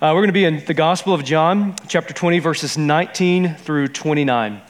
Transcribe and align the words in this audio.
Uh, 0.00 0.12
we're 0.14 0.22
going 0.22 0.28
to 0.28 0.32
be 0.32 0.46
in 0.46 0.64
the 0.64 0.72
Gospel 0.72 1.12
of 1.12 1.24
John, 1.24 1.74
chapter 1.86 2.14
20, 2.14 2.38
verses 2.38 2.78
19 2.78 3.56
through 3.56 3.88
29. 3.88 4.62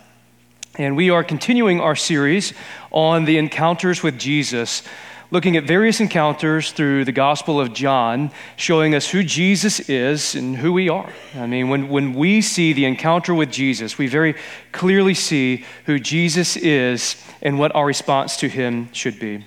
And 0.74 0.96
we 0.96 1.10
are 1.10 1.22
continuing 1.22 1.80
our 1.80 1.94
series 1.94 2.52
on 2.90 3.26
the 3.26 3.38
encounters 3.38 4.02
with 4.02 4.18
Jesus, 4.18 4.82
looking 5.30 5.56
at 5.56 5.62
various 5.62 6.00
encounters 6.00 6.72
through 6.72 7.04
the 7.04 7.12
Gospel 7.12 7.60
of 7.60 7.72
John, 7.72 8.32
showing 8.56 8.92
us 8.92 9.08
who 9.08 9.22
Jesus 9.22 9.88
is 9.88 10.34
and 10.34 10.56
who 10.56 10.72
we 10.72 10.88
are. 10.88 11.12
I 11.36 11.46
mean, 11.46 11.68
when, 11.68 11.88
when 11.88 12.14
we 12.14 12.40
see 12.40 12.72
the 12.72 12.86
encounter 12.86 13.32
with 13.32 13.52
Jesus, 13.52 13.96
we 13.96 14.08
very 14.08 14.34
clearly 14.72 15.14
see 15.14 15.64
who 15.86 16.00
Jesus 16.00 16.56
is 16.56 17.14
and 17.40 17.56
what 17.56 17.72
our 17.76 17.86
response 17.86 18.36
to 18.38 18.48
him 18.48 18.92
should 18.92 19.20
be. 19.20 19.44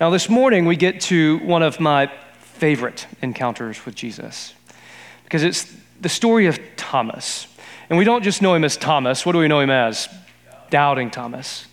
Now, 0.00 0.08
this 0.08 0.30
morning, 0.30 0.64
we 0.64 0.76
get 0.76 1.02
to 1.02 1.36
one 1.40 1.62
of 1.62 1.80
my 1.80 2.10
favorite 2.40 3.06
encounters 3.20 3.84
with 3.84 3.94
Jesus 3.94 4.54
because 5.32 5.44
it's 5.44 5.74
the 6.02 6.10
story 6.10 6.44
of 6.44 6.60
Thomas. 6.76 7.46
And 7.88 7.98
we 7.98 8.04
don't 8.04 8.22
just 8.22 8.42
know 8.42 8.52
him 8.52 8.64
as 8.64 8.76
Thomas, 8.76 9.24
what 9.24 9.32
do 9.32 9.38
we 9.38 9.48
know 9.48 9.60
him 9.60 9.70
as? 9.70 10.06
Doubting 10.68 11.10
Thomas. 11.10 11.66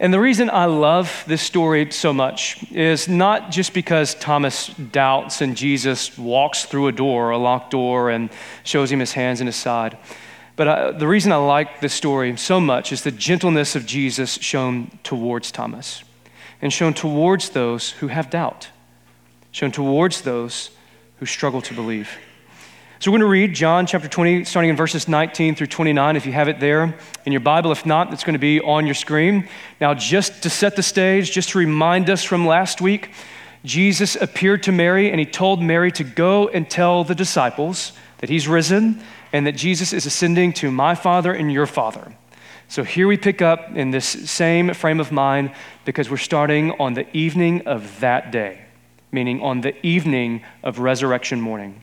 And 0.00 0.12
the 0.12 0.18
reason 0.18 0.50
I 0.50 0.64
love 0.64 1.22
this 1.28 1.42
story 1.42 1.92
so 1.92 2.12
much 2.12 2.72
is 2.72 3.06
not 3.06 3.52
just 3.52 3.72
because 3.72 4.16
Thomas 4.16 4.66
doubts 4.66 5.42
and 5.42 5.56
Jesus 5.56 6.18
walks 6.18 6.64
through 6.64 6.88
a 6.88 6.92
door, 6.92 7.30
a 7.30 7.38
locked 7.38 7.70
door, 7.70 8.10
and 8.10 8.30
shows 8.64 8.90
him 8.90 8.98
his 8.98 9.12
hands 9.12 9.40
and 9.40 9.46
his 9.46 9.54
side. 9.54 9.96
But 10.56 10.66
I, 10.66 10.90
the 10.90 11.06
reason 11.06 11.30
I 11.30 11.36
like 11.36 11.80
this 11.80 11.94
story 11.94 12.36
so 12.36 12.58
much 12.58 12.90
is 12.90 13.04
the 13.04 13.12
gentleness 13.12 13.76
of 13.76 13.86
Jesus 13.86 14.40
shown 14.40 14.90
towards 15.04 15.52
Thomas 15.52 16.02
and 16.60 16.72
shown 16.72 16.94
towards 16.94 17.50
those 17.50 17.90
who 17.90 18.08
have 18.08 18.28
doubt, 18.28 18.70
shown 19.52 19.70
towards 19.70 20.22
those 20.22 20.70
who 21.20 21.26
struggle 21.26 21.62
to 21.62 21.74
believe. 21.74 22.18
So 23.02 23.10
we're 23.10 23.18
going 23.18 23.26
to 23.26 23.32
read 23.32 23.52
John 23.52 23.84
chapter 23.84 24.06
20, 24.06 24.44
starting 24.44 24.70
in 24.70 24.76
verses 24.76 25.08
19 25.08 25.56
through 25.56 25.66
29, 25.66 26.14
if 26.14 26.24
you 26.24 26.30
have 26.30 26.46
it 26.46 26.60
there 26.60 26.96
in 27.26 27.32
your 27.32 27.40
Bible. 27.40 27.72
If 27.72 27.84
not, 27.84 28.12
it's 28.12 28.22
going 28.22 28.34
to 28.34 28.38
be 28.38 28.60
on 28.60 28.86
your 28.86 28.94
screen. 28.94 29.48
Now, 29.80 29.92
just 29.92 30.44
to 30.44 30.48
set 30.48 30.76
the 30.76 30.84
stage, 30.84 31.32
just 31.32 31.48
to 31.48 31.58
remind 31.58 32.08
us 32.08 32.22
from 32.22 32.46
last 32.46 32.80
week, 32.80 33.10
Jesus 33.64 34.14
appeared 34.14 34.62
to 34.62 34.70
Mary 34.70 35.10
and 35.10 35.18
he 35.18 35.26
told 35.26 35.60
Mary 35.60 35.90
to 35.90 36.04
go 36.04 36.46
and 36.46 36.70
tell 36.70 37.02
the 37.02 37.16
disciples 37.16 37.90
that 38.18 38.30
he's 38.30 38.46
risen 38.46 39.02
and 39.32 39.48
that 39.48 39.56
Jesus 39.56 39.92
is 39.92 40.06
ascending 40.06 40.52
to 40.52 40.70
my 40.70 40.94
Father 40.94 41.32
and 41.32 41.52
your 41.52 41.66
Father. 41.66 42.14
So 42.68 42.84
here 42.84 43.08
we 43.08 43.16
pick 43.16 43.42
up 43.42 43.74
in 43.74 43.90
this 43.90 44.06
same 44.30 44.72
frame 44.74 45.00
of 45.00 45.10
mind 45.10 45.50
because 45.84 46.08
we're 46.08 46.18
starting 46.18 46.70
on 46.78 46.94
the 46.94 47.16
evening 47.16 47.66
of 47.66 47.98
that 47.98 48.30
day, 48.30 48.64
meaning 49.10 49.42
on 49.42 49.62
the 49.62 49.74
evening 49.84 50.44
of 50.62 50.78
resurrection 50.78 51.40
morning 51.40 51.82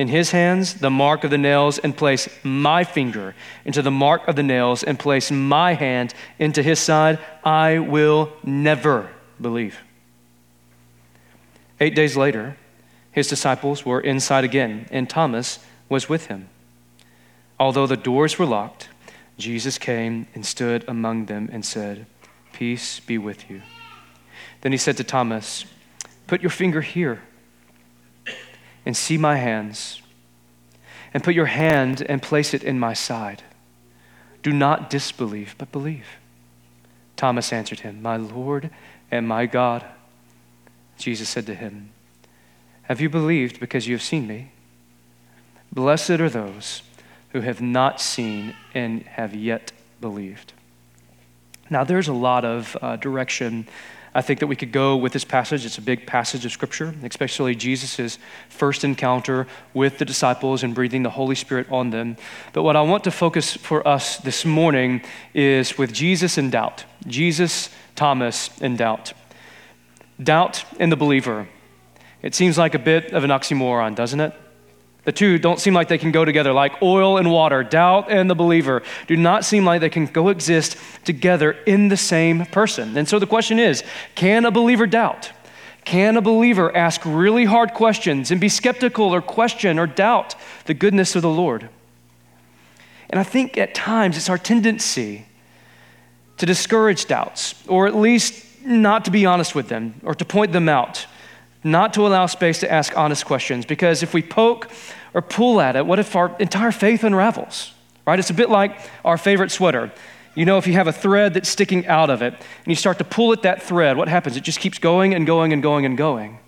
in 0.00 0.08
his 0.08 0.30
hands 0.30 0.72
the 0.72 0.88
mark 0.88 1.24
of 1.24 1.30
the 1.30 1.36
nails 1.36 1.78
and 1.78 1.94
place 1.94 2.26
my 2.42 2.82
finger 2.84 3.34
into 3.66 3.82
the 3.82 3.90
mark 3.90 4.26
of 4.26 4.34
the 4.34 4.42
nails 4.42 4.82
and 4.82 4.98
place 4.98 5.30
my 5.30 5.74
hand 5.74 6.14
into 6.38 6.62
his 6.62 6.78
side, 6.78 7.18
I 7.44 7.80
will 7.80 8.32
never 8.42 9.10
believe. 9.38 9.78
Eight 11.78 11.94
days 11.94 12.16
later, 12.16 12.56
his 13.12 13.28
disciples 13.28 13.84
were 13.84 14.00
inside 14.00 14.42
again, 14.42 14.86
and 14.90 15.08
Thomas 15.08 15.58
was 15.90 16.08
with 16.08 16.28
him. 16.28 16.48
Although 17.58 17.86
the 17.86 17.98
doors 17.98 18.38
were 18.38 18.46
locked, 18.46 18.88
Jesus 19.36 19.76
came 19.76 20.28
and 20.34 20.46
stood 20.46 20.82
among 20.88 21.26
them 21.26 21.50
and 21.52 21.62
said, 21.62 22.06
Peace 22.54 23.00
be 23.00 23.18
with 23.18 23.50
you. 23.50 23.60
Then 24.62 24.72
he 24.72 24.78
said 24.78 24.96
to 24.96 25.04
Thomas, 25.04 25.66
Put 26.26 26.40
your 26.40 26.48
finger 26.48 26.80
here 26.80 27.20
and 28.86 28.96
see 28.96 29.18
my 29.18 29.36
hands, 29.36 30.02
and 31.12 31.22
put 31.22 31.34
your 31.34 31.46
hand 31.46 32.02
and 32.08 32.22
place 32.22 32.54
it 32.54 32.62
in 32.62 32.78
my 32.78 32.94
side. 32.94 33.42
Do 34.42 34.52
not 34.52 34.88
disbelieve, 34.88 35.54
but 35.58 35.72
believe. 35.72 36.06
Thomas 37.16 37.52
answered 37.52 37.80
him, 37.80 38.00
My 38.00 38.16
Lord 38.16 38.70
and 39.10 39.28
my 39.28 39.46
God. 39.46 39.84
Jesus 40.96 41.28
said 41.28 41.46
to 41.46 41.54
him, 41.54 41.90
Have 42.82 43.00
you 43.00 43.10
believed 43.10 43.60
because 43.60 43.86
you 43.86 43.94
have 43.94 44.02
seen 44.02 44.26
me? 44.26 44.52
Blessed 45.72 46.10
are 46.10 46.30
those 46.30 46.82
who 47.30 47.40
have 47.40 47.60
not 47.60 48.00
seen 48.00 48.54
and 48.74 49.02
have 49.02 49.34
yet 49.34 49.72
believed. 50.00 50.52
Now, 51.68 51.84
there's 51.84 52.08
a 52.08 52.12
lot 52.12 52.44
of 52.44 52.76
uh, 52.82 52.96
direction 52.96 53.68
I 54.14 54.22
think 54.22 54.40
that 54.40 54.48
we 54.48 54.56
could 54.56 54.72
go 54.72 54.96
with 54.96 55.12
this 55.12 55.24
passage. 55.24 55.64
It's 55.64 55.78
a 55.78 55.82
big 55.82 56.06
passage 56.06 56.44
of 56.44 56.50
Scripture, 56.50 56.94
especially 57.04 57.54
Jesus' 57.54 58.18
first 58.48 58.82
encounter 58.82 59.46
with 59.72 59.98
the 59.98 60.04
disciples 60.04 60.64
and 60.64 60.74
breathing 60.74 61.04
the 61.04 61.10
Holy 61.10 61.36
Spirit 61.36 61.70
on 61.70 61.90
them. 61.90 62.16
But 62.52 62.64
what 62.64 62.74
I 62.74 62.82
want 62.82 63.04
to 63.04 63.12
focus 63.12 63.56
for 63.56 63.86
us 63.86 64.16
this 64.16 64.44
morning 64.44 65.02
is 65.32 65.78
with 65.78 65.92
Jesus 65.92 66.38
in 66.38 66.50
doubt. 66.50 66.84
Jesus, 67.06 67.70
Thomas 67.94 68.50
in 68.60 68.76
doubt. 68.76 69.12
Doubt 70.20 70.64
in 70.80 70.90
the 70.90 70.96
believer. 70.96 71.48
It 72.20 72.34
seems 72.34 72.58
like 72.58 72.74
a 72.74 72.78
bit 72.78 73.12
of 73.12 73.22
an 73.22 73.30
oxymoron, 73.30 73.94
doesn't 73.94 74.20
it? 74.20 74.34
The 75.10 75.16
two 75.16 75.38
don't 75.40 75.58
seem 75.58 75.74
like 75.74 75.88
they 75.88 75.98
can 75.98 76.12
go 76.12 76.24
together, 76.24 76.52
like 76.52 76.80
oil 76.82 77.18
and 77.18 77.32
water. 77.32 77.64
Doubt 77.64 78.12
and 78.12 78.30
the 78.30 78.36
believer 78.36 78.84
do 79.08 79.16
not 79.16 79.44
seem 79.44 79.64
like 79.64 79.80
they 79.80 79.90
can 79.90 80.06
coexist 80.06 80.76
together 81.04 81.50
in 81.66 81.88
the 81.88 81.96
same 81.96 82.46
person. 82.46 82.96
And 82.96 83.08
so 83.08 83.18
the 83.18 83.26
question 83.26 83.58
is 83.58 83.82
can 84.14 84.44
a 84.44 84.52
believer 84.52 84.86
doubt? 84.86 85.32
Can 85.84 86.16
a 86.16 86.20
believer 86.20 86.76
ask 86.76 87.00
really 87.04 87.44
hard 87.44 87.74
questions 87.74 88.30
and 88.30 88.40
be 88.40 88.48
skeptical 88.48 89.12
or 89.12 89.20
question 89.20 89.80
or 89.80 89.88
doubt 89.88 90.36
the 90.66 90.74
goodness 90.74 91.16
of 91.16 91.22
the 91.22 91.28
Lord? 91.28 91.68
And 93.08 93.18
I 93.18 93.24
think 93.24 93.58
at 93.58 93.74
times 93.74 94.16
it's 94.16 94.30
our 94.30 94.38
tendency 94.38 95.26
to 96.36 96.46
discourage 96.46 97.06
doubts, 97.06 97.56
or 97.66 97.88
at 97.88 97.96
least 97.96 98.64
not 98.64 99.06
to 99.06 99.10
be 99.10 99.26
honest 99.26 99.56
with 99.56 99.66
them 99.66 100.00
or 100.04 100.14
to 100.14 100.24
point 100.24 100.52
them 100.52 100.68
out 100.68 101.08
not 101.62 101.92
to 101.94 102.06
allow 102.06 102.26
space 102.26 102.60
to 102.60 102.72
ask 102.72 102.96
honest 102.96 103.26
questions 103.26 103.66
because 103.66 104.02
if 104.02 104.14
we 104.14 104.22
poke 104.22 104.70
or 105.14 105.22
pull 105.22 105.60
at 105.60 105.76
it, 105.76 105.86
what 105.86 105.98
if 105.98 106.14
our 106.16 106.36
entire 106.38 106.72
faith 106.72 107.04
unravels? 107.04 107.72
Right? 108.06 108.18
It's 108.18 108.30
a 108.30 108.34
bit 108.34 108.50
like 108.50 108.78
our 109.04 109.18
favorite 109.18 109.50
sweater. 109.50 109.92
You 110.34 110.44
know, 110.44 110.58
if 110.58 110.66
you 110.66 110.74
have 110.74 110.86
a 110.86 110.92
thread 110.92 111.34
that's 111.34 111.48
sticking 111.48 111.86
out 111.86 112.10
of 112.10 112.22
it 112.22 112.32
and 112.32 112.66
you 112.66 112.74
start 112.74 112.98
to 112.98 113.04
pull 113.04 113.32
at 113.32 113.42
that 113.42 113.62
thread, 113.62 113.96
what 113.96 114.08
happens? 114.08 114.36
It 114.36 114.44
just 114.44 114.60
keeps 114.60 114.78
going 114.78 115.14
and 115.14 115.26
going 115.26 115.52
and 115.52 115.62
going 115.62 115.84
and 115.84 115.96
going. 115.96 116.38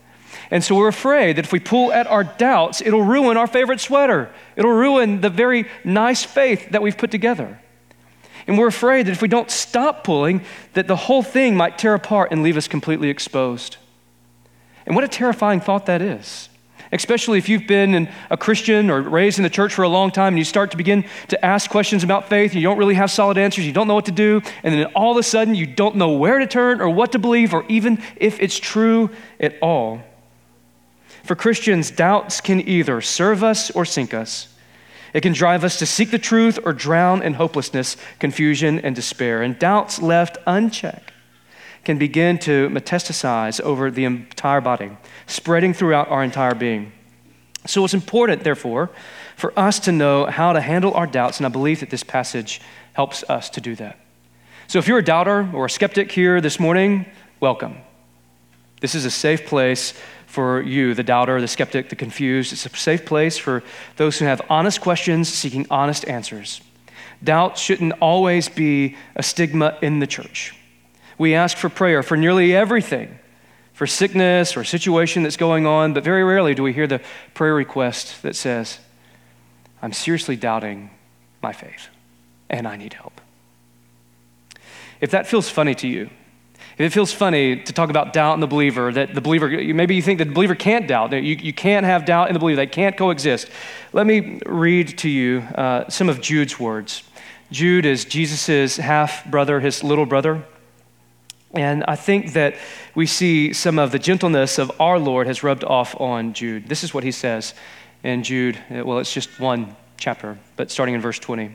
And 0.51 0.63
so 0.63 0.77
we're 0.77 0.89
afraid 0.89 1.37
that 1.37 1.45
if 1.45 1.53
we 1.53 1.61
pull 1.61 1.93
at 1.93 2.07
our 2.07 2.25
doubts, 2.25 2.81
it'll 2.81 3.03
ruin 3.03 3.37
our 3.37 3.47
favorite 3.47 3.81
sweater. 3.81 4.31
It'll 4.55 4.73
ruin 4.73 5.21
the 5.21 5.31
very 5.31 5.67
nice 5.83 6.25
faith 6.25 6.71
that 6.71 6.83
we've 6.83 6.97
put 6.97 7.11
together. 7.11 7.59
And 8.47 8.59
we're 8.59 8.69
afraid 8.69 9.07
that 9.07 9.13
if 9.13 9.23
we 9.23 9.29
don't 9.29 9.51
stop 9.51 10.05
pulling, 10.05 10.43
that 10.75 10.89
the 10.89 10.97
whole 10.97 11.23
thing 11.23 11.57
might 11.57 11.79
tear 11.79 11.95
apart 11.95 12.33
and 12.33 12.43
leave 12.43 12.57
us 12.57 12.69
completely 12.69 13.09
exposed. 13.09 13.77
And 14.85 14.95
what 14.95 15.05
a 15.05 15.09
terrifying 15.09 15.61
thought 15.61 15.87
that 15.87 16.03
is. 16.03 16.49
Especially 16.93 17.39
if 17.39 17.49
you've 17.49 17.67
been 17.67 18.09
a 18.29 18.37
Christian 18.37 18.91
or 18.91 19.01
raised 19.01 19.39
in 19.39 19.43
the 19.43 19.51
church 19.51 19.73
for 19.73 19.83
a 19.83 19.89
long 19.89 20.11
time 20.11 20.35
and 20.35 20.39
you 20.39 20.45
start 20.45 20.71
to 20.73 20.77
begin 20.77 21.07
to 21.29 21.45
ask 21.45 21.71
questions 21.71 22.05
about 22.05 22.29
faith 22.29 22.53
and 22.53 22.61
you 22.61 22.69
don't 22.69 22.77
really 22.77 22.95
have 22.95 23.11
solid 23.11 23.39
answers, 23.39 23.67
you 23.67 23.73
don't 23.73 23.89
know 23.89 23.95
what 23.95 24.05
to 24.05 24.13
do, 24.13 24.43
and 24.63 24.75
then 24.75 24.85
all 24.95 25.13
of 25.13 25.17
a 25.17 25.23
sudden 25.23 25.55
you 25.55 25.67
don't 25.67 25.97
know 25.97 26.13
where 26.13 26.39
to 26.39 26.47
turn 26.47 26.83
or 26.83 26.91
what 26.91 27.13
to 27.13 27.19
believe 27.19 27.55
or 27.55 27.65
even 27.69 28.03
if 28.17 28.39
it's 28.41 28.59
true 28.59 29.09
at 29.41 29.57
all. 29.63 30.03
For 31.25 31.35
Christians, 31.35 31.91
doubts 31.91 32.41
can 32.41 32.61
either 32.69 33.01
serve 33.01 33.43
us 33.43 33.71
or 33.71 33.85
sink 33.85 34.13
us. 34.13 34.49
It 35.15 35.23
can 35.23 35.33
drive 35.33 35.65
us 35.65 35.79
to 35.79 35.87
seek 35.87 36.11
the 36.11 36.19
truth 36.19 36.59
or 36.65 36.73
drown 36.73 37.23
in 37.23 37.35
hopelessness, 37.35 37.97
confusion, 38.19 38.79
and 38.81 38.95
despair. 38.95 39.43
And 39.43 39.59
doubts 39.59 40.01
left 40.01 40.39
unchecked 40.47 41.12
can 41.85 41.99
begin 41.99 42.39
to 42.39 42.69
metastasize 42.69 43.61
over 43.61 43.91
the 43.91 44.05
entire 44.05 44.61
body, 44.61 44.91
spreading 45.27 45.75
throughout 45.75 46.09
our 46.09 46.23
entire 46.23 46.55
being. 46.55 46.93
So 47.67 47.85
it's 47.85 47.95
important, 47.95 48.45
therefore, 48.45 48.91
for 49.37 49.57
us 49.59 49.79
to 49.81 49.93
know 49.93 50.27
how 50.27 50.53
to 50.53 50.61
handle 50.61 50.95
our 50.95 51.07
doubts, 51.07 51.39
and 51.39 51.47
I 51.47 51.49
believe 51.49 51.81
that 51.81 51.91
this 51.91 52.03
passage 52.03 52.61
helps 52.93 53.25
us 53.29 53.51
to 53.51 53.61
do 53.61 53.75
that. 53.77 53.99
So 54.67 54.79
if 54.79 54.89
you're 54.89 54.99
a 54.99 55.05
doubter 55.05 55.49
or 55.53 55.67
a 55.67 55.71
skeptic 55.71 56.11
here 56.11 56.41
this 56.41 56.59
morning, 56.59 57.07
welcome. 57.41 57.77
This 58.81 58.95
is 58.95 59.05
a 59.05 59.11
safe 59.11 59.47
place 59.47 59.95
for 60.27 60.63
you, 60.63 60.95
the 60.95 61.03
doubter, 61.03 61.41
the 61.41 61.49
skeptic, 61.49 61.89
the 61.89 61.97
confused. 61.97 62.53
It's 62.53 62.67
a 62.67 62.71
safe 62.71 63.05
place 63.05 63.39
for 63.39 63.63
those 63.97 64.19
who 64.19 64.25
have 64.25 64.41
honest 64.49 64.81
questions 64.81 65.29
seeking 65.29 65.67
honest 65.71 66.09
answers. 66.09 66.61
Doubt 67.23 67.59
shouldn't 67.59 67.93
always 68.01 68.49
be 68.49 68.97
a 69.15 69.23
stigma 69.23 69.79
in 69.83 70.01
the 70.01 70.07
church. 70.07 70.57
We 71.23 71.37
ask 71.37 71.57
for 71.57 71.69
prayer 71.69 72.03
for 72.03 72.17
nearly 72.17 72.53
everything, 72.53 73.17
for 73.75 73.87
sickness 73.87 74.57
or 74.57 74.65
situation 74.65 75.23
that's 75.23 75.37
going 75.37 75.67
on, 75.67 75.93
but 75.93 76.03
very 76.03 76.25
rarely 76.25 76.53
do 76.53 76.65
we 76.65 76.73
hear 76.73 76.89
the 76.89 77.01
prayer 77.33 77.55
request 77.55 78.23
that 78.23 78.35
says, 78.35 78.81
I'm 79.81 79.93
seriously 79.93 80.35
doubting 80.35 80.91
my 81.41 81.53
faith 81.53 81.87
and 82.51 82.67
I 82.67 82.75
need 82.75 82.95
help. 82.95 83.21
If 85.01 85.13
that 85.13 85.29
feels 85.29 85.49
funny 85.49 85.77
to 85.77 85.87
you, 85.87 86.11
if 86.77 86.81
it 86.81 86.91
feels 86.91 87.13
funny 87.13 87.63
to 87.63 87.73
talk 87.73 87.89
about 87.89 88.13
doubt 88.13 88.35
in 88.35 88.41
the 88.41 88.49
believer, 88.49 88.91
that 88.91 89.15
the 89.15 89.21
believer, 89.21 89.49
maybe 89.49 89.95
you 89.95 90.03
think 90.03 90.19
that 90.19 90.25
the 90.25 90.35
believer 90.35 90.57
can't 90.57 90.89
doubt, 90.89 91.13
that 91.13 91.23
you, 91.23 91.37
you 91.37 91.53
can't 91.53 91.87
have 91.87 92.05
doubt 92.05 92.31
in 92.31 92.35
the 92.35 92.41
believer, 92.41 92.57
they 92.57 92.67
can't 92.67 92.97
coexist. 92.97 93.49
Let 93.93 94.09
me 94.09 94.41
read 94.45 94.99
to 94.99 95.09
you 95.09 95.43
uh, 95.55 95.89
some 95.89 96.09
of 96.09 96.21
Jude's 96.21 96.59
words. 96.59 97.05
Jude 97.53 97.87
is 97.87 98.05
Jesus' 98.05 98.77
half 98.77 99.25
brother, 99.31 99.61
his 99.61 99.85
little 99.85 100.05
brother. 100.05 100.45
And 101.55 101.85
I 101.85 101.97
think 101.97 102.33
that 102.33 102.55
we 102.95 103.07
see 103.07 103.53
some 103.53 103.79
of 103.79 103.93
the 103.93 103.99
gentleness 103.99 104.59
of 104.59 104.73
our 104.81 104.99
Lord 104.99 105.27
has 105.27 105.43
rubbed 105.43 105.65
off 105.65 105.99
on 106.01 106.33
Jude. 106.33 106.69
This 106.69 106.83
is 106.83 106.95
what 106.95 107.05
he 107.05 107.13
says 107.13 107.55
in 108.03 108.23
Jude. 108.23 108.59
Uh, 108.71 108.85
well, 108.85 108.99
it's 108.99 109.13
just 109.13 109.39
one 109.39 109.77
chapter, 109.99 110.39
but 110.57 110.71
starting 110.71 110.95
in 110.95 111.01
verse 111.01 111.19
20. 111.19 111.55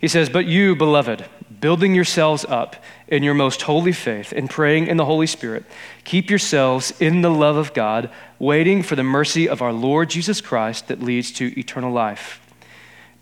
He 0.00 0.08
says, 0.08 0.28
But 0.28 0.46
you, 0.46 0.74
beloved, 0.74 1.26
building 1.60 1.94
yourselves 1.94 2.44
up 2.48 2.76
in 3.06 3.22
your 3.22 3.34
most 3.34 3.62
holy 3.62 3.92
faith 3.92 4.32
and 4.32 4.48
praying 4.48 4.86
in 4.86 4.96
the 4.96 5.04
Holy 5.04 5.26
Spirit, 5.26 5.64
keep 6.04 6.30
yourselves 6.30 6.92
in 7.00 7.22
the 7.22 7.30
love 7.30 7.56
of 7.56 7.74
God, 7.74 8.10
waiting 8.38 8.82
for 8.82 8.96
the 8.96 9.04
mercy 9.04 9.48
of 9.48 9.62
our 9.62 9.72
Lord 9.72 10.10
Jesus 10.10 10.40
Christ 10.40 10.88
that 10.88 11.02
leads 11.02 11.30
to 11.32 11.58
eternal 11.58 11.92
life. 11.92 12.40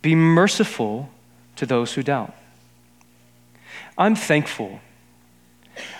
Be 0.01 0.15
merciful 0.15 1.11
to 1.57 1.67
those 1.67 1.95
who 1.95 2.03
doubt. 2.03 2.35
I'm 3.99 4.15
thankful. 4.15 4.81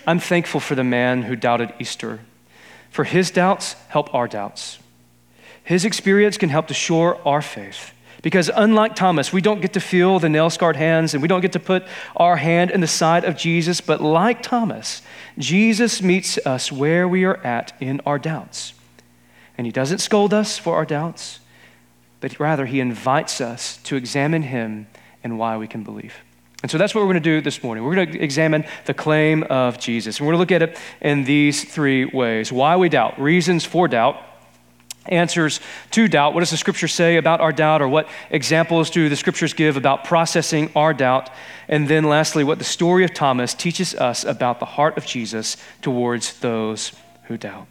I'm 0.07 0.19
thankful 0.19 0.61
for 0.61 0.75
the 0.75 0.85
man 0.85 1.23
who 1.23 1.37
doubted 1.37 1.73
Easter. 1.79 2.21
For 2.91 3.05
his 3.05 3.31
doubts 3.31 3.75
help 3.89 4.13
our 4.15 4.27
doubts. 4.27 4.79
His 5.63 5.85
experience 5.85 6.39
can 6.39 6.49
help 6.49 6.67
to 6.69 6.75
shore 6.75 7.21
our 7.27 7.43
faith. 7.43 7.93
Because 8.23 8.51
unlike 8.53 8.97
Thomas, 8.97 9.33
we 9.33 9.41
don't 9.41 9.61
get 9.61 9.75
to 9.75 9.81
feel 9.81 10.19
the 10.19 10.29
nail 10.29 10.51
scarred 10.51 10.77
hands 10.77 11.15
and 11.15 11.23
we 11.23 11.29
don't 11.29 11.41
get 11.41 11.53
to 11.53 11.61
put 11.61 11.85
our 12.17 12.37
hand 12.37 12.71
in 12.71 12.81
the 12.81 12.87
side 12.87 13.25
of 13.25 13.37
Jesus, 13.37 13.81
but 13.81 14.01
like 14.01 14.43
Thomas, 14.43 15.03
Jesus 15.39 16.03
meets 16.03 16.39
us 16.39 16.73
where 16.73 17.07
we 17.07 17.25
are 17.25 17.37
at 17.45 17.73
in 17.81 18.01
our 18.05 18.19
doubts. 18.19 18.73
And 19.57 19.67
he 19.67 19.73
doesn't 19.73 19.99
scold 19.99 20.35
us 20.35 20.59
for 20.59 20.75
our 20.75 20.85
doubts, 20.85 21.39
but 22.21 22.41
rather 22.41 22.67
he 22.67 22.81
invites 22.81 23.41
us 23.41 23.77
to 23.85 23.97
examine 23.97 24.43
him 24.43 24.89
and 25.23 25.39
why 25.39 25.57
we 25.57 25.69
can 25.69 25.85
believe. 25.85 26.15
And 26.63 26.71
so 26.71 26.77
that's 26.77 26.95
what 26.95 27.03
we're 27.03 27.13
going 27.13 27.23
to 27.23 27.37
do 27.37 27.41
this 27.41 27.63
morning. 27.63 27.85
We're 27.85 27.95
going 27.95 28.13
to 28.13 28.21
examine 28.21 28.65
the 28.85 28.95
claim 28.95 29.45
of 29.45 29.79
Jesus. 29.79 30.19
And 30.19 30.27
we're 30.27 30.33
going 30.33 30.47
to 30.47 30.55
look 30.55 30.63
at 30.63 30.69
it 30.69 30.79
in 31.01 31.25
these 31.25 31.65
three 31.65 32.05
ways 32.05 32.53
why 32.53 32.77
we 32.77 32.89
doubt, 32.89 33.21
reasons 33.21 33.65
for 33.65 33.87
doubt 33.87 34.25
answers 35.07 35.61
to 35.93 36.09
doubt. 36.09 36.35
What 36.35 36.41
does 36.41 36.51
the 36.51 36.57
scripture 36.57 36.89
say 36.89 37.17
about 37.17 37.41
our 37.41 37.53
doubt, 37.53 37.83
or 37.83 37.89
what 37.89 38.09
examples 38.31 38.91
do 38.91 39.09
the 39.09 39.17
scriptures 39.17 39.55
give 39.55 39.77
about 39.77 40.05
processing 40.05 40.71
our 40.77 40.93
doubt? 40.93 41.31
And 41.69 41.89
then, 41.89 42.05
lastly, 42.05 42.45
what 42.45 42.59
the 42.59 42.65
story 42.65 43.05
of 43.05 43.15
Thomas 43.15 43.55
teaches 43.55 43.95
us 43.95 44.25
about 44.25 44.61
the 44.61 44.67
heart 44.67 44.97
of 44.97 45.07
Jesus 45.07 45.57
towards 45.83 46.39
those 46.41 46.93
who 47.25 47.37
doubt. 47.37 47.67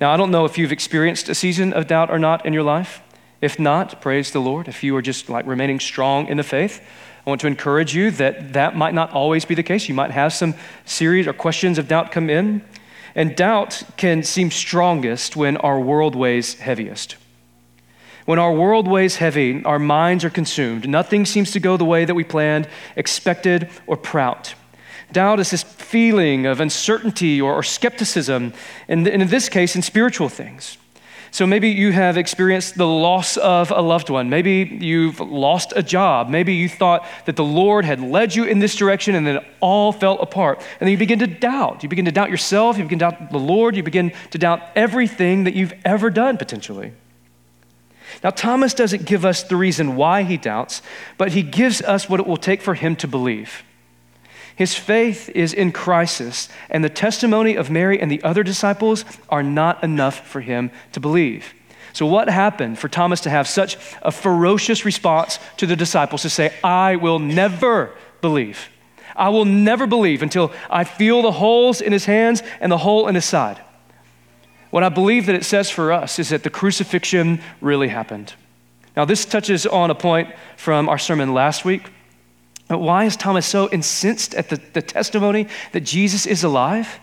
Now, 0.00 0.12
I 0.12 0.16
don't 0.16 0.30
know 0.30 0.44
if 0.44 0.56
you've 0.56 0.72
experienced 0.72 1.28
a 1.28 1.34
season 1.34 1.72
of 1.72 1.86
doubt 1.86 2.10
or 2.10 2.18
not 2.18 2.46
in 2.46 2.52
your 2.52 2.62
life. 2.62 3.02
If 3.40 3.58
not, 3.58 4.00
praise 4.02 4.30
the 4.30 4.40
Lord. 4.40 4.68
If 4.68 4.82
you 4.82 4.94
are 4.96 5.02
just 5.02 5.28
like 5.28 5.46
remaining 5.46 5.80
strong 5.80 6.26
in 6.26 6.36
the 6.36 6.42
faith, 6.42 6.82
I 7.26 7.30
want 7.30 7.40
to 7.42 7.46
encourage 7.46 7.94
you 7.94 8.10
that 8.12 8.54
that 8.54 8.76
might 8.76 8.94
not 8.94 9.12
always 9.12 9.44
be 9.44 9.54
the 9.54 9.62
case. 9.62 9.88
You 9.88 9.94
might 9.94 10.10
have 10.10 10.32
some 10.32 10.54
series 10.84 11.26
or 11.26 11.32
questions 11.32 11.78
of 11.78 11.88
doubt 11.88 12.12
come 12.12 12.30
in. 12.30 12.62
And 13.14 13.36
doubt 13.36 13.82
can 13.96 14.22
seem 14.22 14.50
strongest 14.50 15.36
when 15.36 15.56
our 15.58 15.78
world 15.80 16.14
weighs 16.14 16.54
heaviest. 16.54 17.16
When 18.24 18.38
our 18.38 18.52
world 18.52 18.86
weighs 18.86 19.16
heavy, 19.16 19.64
our 19.64 19.78
minds 19.78 20.24
are 20.24 20.30
consumed. 20.30 20.88
Nothing 20.88 21.26
seems 21.26 21.50
to 21.52 21.60
go 21.60 21.76
the 21.76 21.84
way 21.84 22.04
that 22.04 22.14
we 22.14 22.24
planned, 22.24 22.68
expected, 22.96 23.68
or 23.86 23.96
proud. 23.96 24.50
Doubt 25.12 25.40
is 25.40 25.50
this 25.50 25.64
feeling 25.64 26.46
of 26.46 26.60
uncertainty 26.60 27.40
or, 27.40 27.54
or 27.54 27.62
skepticism, 27.62 28.52
and 28.86 29.08
in 29.08 29.26
this 29.28 29.48
case, 29.48 29.74
in 29.74 29.82
spiritual 29.82 30.28
things. 30.28 30.78
So 31.32 31.46
maybe 31.46 31.68
you 31.68 31.92
have 31.92 32.16
experienced 32.16 32.76
the 32.76 32.86
loss 32.86 33.36
of 33.36 33.70
a 33.70 33.80
loved 33.80 34.10
one. 34.10 34.28
Maybe 34.30 34.78
you've 34.80 35.20
lost 35.20 35.72
a 35.76 35.82
job. 35.82 36.28
Maybe 36.28 36.54
you 36.54 36.68
thought 36.68 37.06
that 37.26 37.36
the 37.36 37.44
Lord 37.44 37.84
had 37.84 38.00
led 38.00 38.34
you 38.34 38.44
in 38.44 38.58
this 38.58 38.74
direction 38.74 39.14
and 39.14 39.26
then 39.26 39.36
it 39.36 39.44
all 39.60 39.92
fell 39.92 40.18
apart. 40.18 40.58
And 40.58 40.86
then 40.86 40.90
you 40.90 40.98
begin 40.98 41.20
to 41.20 41.28
doubt. 41.28 41.84
You 41.84 41.88
begin 41.88 42.06
to 42.06 42.12
doubt 42.12 42.30
yourself. 42.30 42.78
You 42.78 42.84
begin 42.84 42.98
to 42.98 43.10
doubt 43.10 43.30
the 43.30 43.38
Lord. 43.38 43.76
You 43.76 43.84
begin 43.84 44.12
to 44.30 44.38
doubt 44.38 44.60
everything 44.74 45.44
that 45.44 45.54
you've 45.54 45.74
ever 45.84 46.10
done, 46.10 46.36
potentially. 46.36 46.92
Now, 48.24 48.30
Thomas 48.30 48.74
doesn't 48.74 49.04
give 49.04 49.24
us 49.24 49.44
the 49.44 49.56
reason 49.56 49.94
why 49.94 50.24
he 50.24 50.36
doubts, 50.36 50.82
but 51.16 51.32
he 51.32 51.42
gives 51.42 51.80
us 51.80 52.08
what 52.08 52.18
it 52.18 52.26
will 52.26 52.36
take 52.36 52.60
for 52.60 52.74
him 52.74 52.96
to 52.96 53.08
believe. 53.08 53.62
His 54.60 54.74
faith 54.74 55.30
is 55.30 55.54
in 55.54 55.72
crisis, 55.72 56.50
and 56.68 56.84
the 56.84 56.90
testimony 56.90 57.54
of 57.54 57.70
Mary 57.70 57.98
and 57.98 58.10
the 58.10 58.22
other 58.22 58.42
disciples 58.42 59.06
are 59.30 59.42
not 59.42 59.82
enough 59.82 60.28
for 60.28 60.42
him 60.42 60.70
to 60.92 61.00
believe. 61.00 61.54
So, 61.94 62.04
what 62.04 62.28
happened 62.28 62.78
for 62.78 62.86
Thomas 62.86 63.22
to 63.22 63.30
have 63.30 63.48
such 63.48 63.78
a 64.02 64.12
ferocious 64.12 64.84
response 64.84 65.38
to 65.56 65.66
the 65.66 65.76
disciples 65.76 66.20
to 66.20 66.28
say, 66.28 66.52
I 66.62 66.96
will 66.96 67.18
never 67.18 67.94
believe? 68.20 68.68
I 69.16 69.30
will 69.30 69.46
never 69.46 69.86
believe 69.86 70.22
until 70.22 70.52
I 70.68 70.84
feel 70.84 71.22
the 71.22 71.32
holes 71.32 71.80
in 71.80 71.94
his 71.94 72.04
hands 72.04 72.42
and 72.60 72.70
the 72.70 72.76
hole 72.76 73.08
in 73.08 73.14
his 73.14 73.24
side. 73.24 73.62
What 74.68 74.84
I 74.84 74.90
believe 74.90 75.24
that 75.24 75.34
it 75.34 75.46
says 75.46 75.70
for 75.70 75.90
us 75.90 76.18
is 76.18 76.28
that 76.28 76.42
the 76.42 76.50
crucifixion 76.50 77.40
really 77.62 77.88
happened. 77.88 78.34
Now, 78.94 79.06
this 79.06 79.24
touches 79.24 79.64
on 79.64 79.90
a 79.90 79.94
point 79.94 80.34
from 80.58 80.90
our 80.90 80.98
sermon 80.98 81.32
last 81.32 81.64
week 81.64 81.88
but 82.70 82.78
why 82.78 83.02
is 83.02 83.16
Thomas 83.16 83.46
so 83.46 83.68
incensed 83.70 84.32
at 84.32 84.48
the, 84.48 84.60
the 84.74 84.80
testimony 84.80 85.48
that 85.72 85.80
Jesus 85.80 86.24
is 86.24 86.44
alive? 86.44 87.00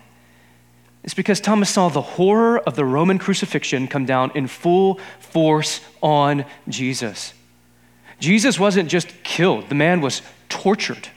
It's 1.03 1.13
because 1.13 1.41
Thomas 1.41 1.69
saw 1.69 1.89
the 1.89 1.99
horror 1.99 2.59
of 2.59 2.77
the 2.77 2.85
Roman 2.85 3.19
crucifixion 3.19 3.89
come 3.89 4.05
down 4.05 4.31
in 4.33 4.47
full 4.47 4.97
force 5.19 5.81
on 6.01 6.45
Jesus. 6.69 7.33
Jesus 8.21 8.57
wasn't 8.57 8.89
just 8.89 9.09
killed, 9.25 9.67
the 9.67 9.75
man 9.75 9.99
was 9.99 10.21
tortured. 10.47 11.09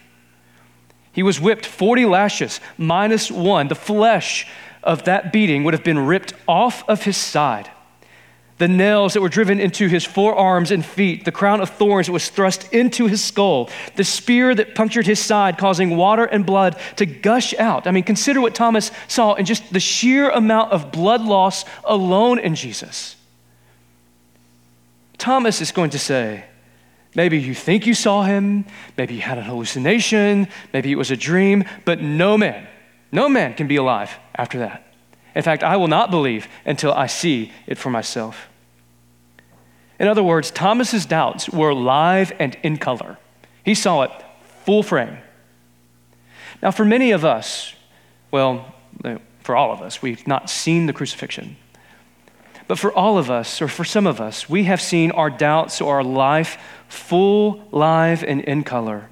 He 1.12 1.22
was 1.22 1.40
whipped 1.40 1.64
40 1.64 2.06
lashes 2.06 2.58
minus 2.76 3.30
one. 3.30 3.68
The 3.68 3.76
flesh 3.76 4.48
of 4.82 5.04
that 5.04 5.32
beating 5.32 5.62
would 5.62 5.74
have 5.74 5.84
been 5.84 6.06
ripped 6.06 6.32
off 6.48 6.82
of 6.88 7.04
his 7.04 7.16
side 7.16 7.70
the 8.60 8.68
nails 8.68 9.14
that 9.14 9.22
were 9.22 9.30
driven 9.30 9.58
into 9.58 9.88
his 9.88 10.04
forearms 10.04 10.70
and 10.70 10.84
feet, 10.84 11.24
the 11.24 11.32
crown 11.32 11.62
of 11.62 11.70
thorns 11.70 12.08
that 12.08 12.12
was 12.12 12.28
thrust 12.28 12.70
into 12.74 13.06
his 13.06 13.24
skull, 13.24 13.70
the 13.96 14.04
spear 14.04 14.54
that 14.54 14.74
punctured 14.74 15.06
his 15.06 15.18
side, 15.18 15.56
causing 15.56 15.96
water 15.96 16.26
and 16.26 16.44
blood 16.44 16.78
to 16.96 17.06
gush 17.06 17.54
out. 17.54 17.86
I 17.86 17.90
mean, 17.90 18.04
consider 18.04 18.38
what 18.38 18.54
Thomas 18.54 18.90
saw 19.08 19.32
in 19.32 19.46
just 19.46 19.72
the 19.72 19.80
sheer 19.80 20.28
amount 20.28 20.72
of 20.72 20.92
blood 20.92 21.22
loss 21.22 21.64
alone 21.84 22.38
in 22.38 22.54
Jesus. 22.54 23.16
Thomas 25.16 25.62
is 25.62 25.72
going 25.72 25.90
to 25.90 25.98
say, 25.98 26.44
Maybe 27.14 27.40
you 27.40 27.54
think 27.54 27.86
you 27.86 27.94
saw 27.94 28.24
him, 28.24 28.66
maybe 28.96 29.14
you 29.14 29.22
had 29.22 29.38
an 29.38 29.44
hallucination, 29.44 30.48
maybe 30.74 30.92
it 30.92 30.96
was 30.96 31.10
a 31.10 31.16
dream, 31.16 31.64
but 31.86 32.02
no 32.02 32.36
man, 32.36 32.68
no 33.10 33.26
man 33.28 33.54
can 33.54 33.68
be 33.68 33.76
alive 33.76 34.14
after 34.36 34.58
that. 34.58 34.86
In 35.34 35.42
fact, 35.42 35.64
I 35.64 35.76
will 35.78 35.88
not 35.88 36.10
believe 36.10 36.46
until 36.66 36.92
I 36.92 37.06
see 37.06 37.52
it 37.66 37.78
for 37.78 37.88
myself. 37.88 38.49
In 40.00 40.08
other 40.08 40.22
words, 40.22 40.50
Thomas's 40.50 41.04
doubts 41.04 41.50
were 41.50 41.74
live 41.74 42.32
and 42.38 42.56
in 42.62 42.78
color. 42.78 43.18
He 43.62 43.74
saw 43.74 44.02
it 44.02 44.10
full 44.64 44.82
frame. 44.82 45.18
Now, 46.62 46.70
for 46.70 46.86
many 46.86 47.10
of 47.10 47.24
us, 47.24 47.74
well, 48.30 48.74
for 49.40 49.54
all 49.54 49.72
of 49.72 49.82
us, 49.82 50.00
we've 50.00 50.26
not 50.26 50.48
seen 50.48 50.86
the 50.86 50.94
crucifixion. 50.94 51.56
But 52.66 52.78
for 52.78 52.92
all 52.92 53.18
of 53.18 53.30
us, 53.30 53.60
or 53.60 53.68
for 53.68 53.84
some 53.84 54.06
of 54.06 54.20
us, 54.20 54.48
we 54.48 54.64
have 54.64 54.80
seen 54.80 55.10
our 55.10 55.28
doubts 55.28 55.82
or 55.82 55.96
our 55.96 56.04
life 56.04 56.56
full, 56.88 57.68
live, 57.70 58.24
and 58.24 58.40
in 58.40 58.64
color. 58.64 59.10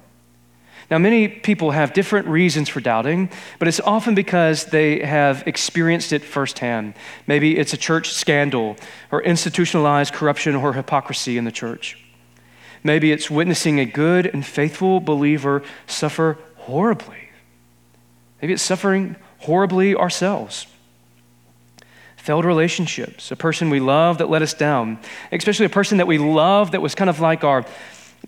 Now, 0.89 0.97
many 0.97 1.27
people 1.27 1.71
have 1.71 1.93
different 1.93 2.27
reasons 2.27 2.67
for 2.67 2.79
doubting, 2.79 3.29
but 3.59 3.67
it's 3.67 3.79
often 3.79 4.15
because 4.15 4.65
they 4.65 4.99
have 4.99 5.43
experienced 5.45 6.13
it 6.13 6.23
firsthand. 6.23 6.95
Maybe 7.27 7.57
it's 7.57 7.73
a 7.73 7.77
church 7.77 8.11
scandal 8.11 8.75
or 9.11 9.21
institutionalized 9.21 10.13
corruption 10.13 10.55
or 10.55 10.73
hypocrisy 10.73 11.37
in 11.37 11.45
the 11.45 11.51
church. 11.51 12.03
Maybe 12.83 13.11
it's 13.11 13.29
witnessing 13.29 13.79
a 13.79 13.85
good 13.85 14.25
and 14.25 14.43
faithful 14.43 14.99
believer 14.99 15.61
suffer 15.85 16.37
horribly. 16.57 17.29
Maybe 18.41 18.53
it's 18.53 18.63
suffering 18.63 19.15
horribly 19.39 19.95
ourselves. 19.95 20.65
Failed 22.17 22.45
relationships, 22.45 23.31
a 23.31 23.35
person 23.35 23.69
we 23.69 23.79
love 23.79 24.17
that 24.17 24.29
let 24.29 24.41
us 24.41 24.53
down, 24.53 24.99
especially 25.31 25.65
a 25.65 25.69
person 25.69 25.97
that 25.97 26.07
we 26.07 26.17
love 26.17 26.71
that 26.71 26.81
was 26.81 26.95
kind 26.95 27.09
of 27.09 27.19
like 27.19 27.43
our, 27.43 27.65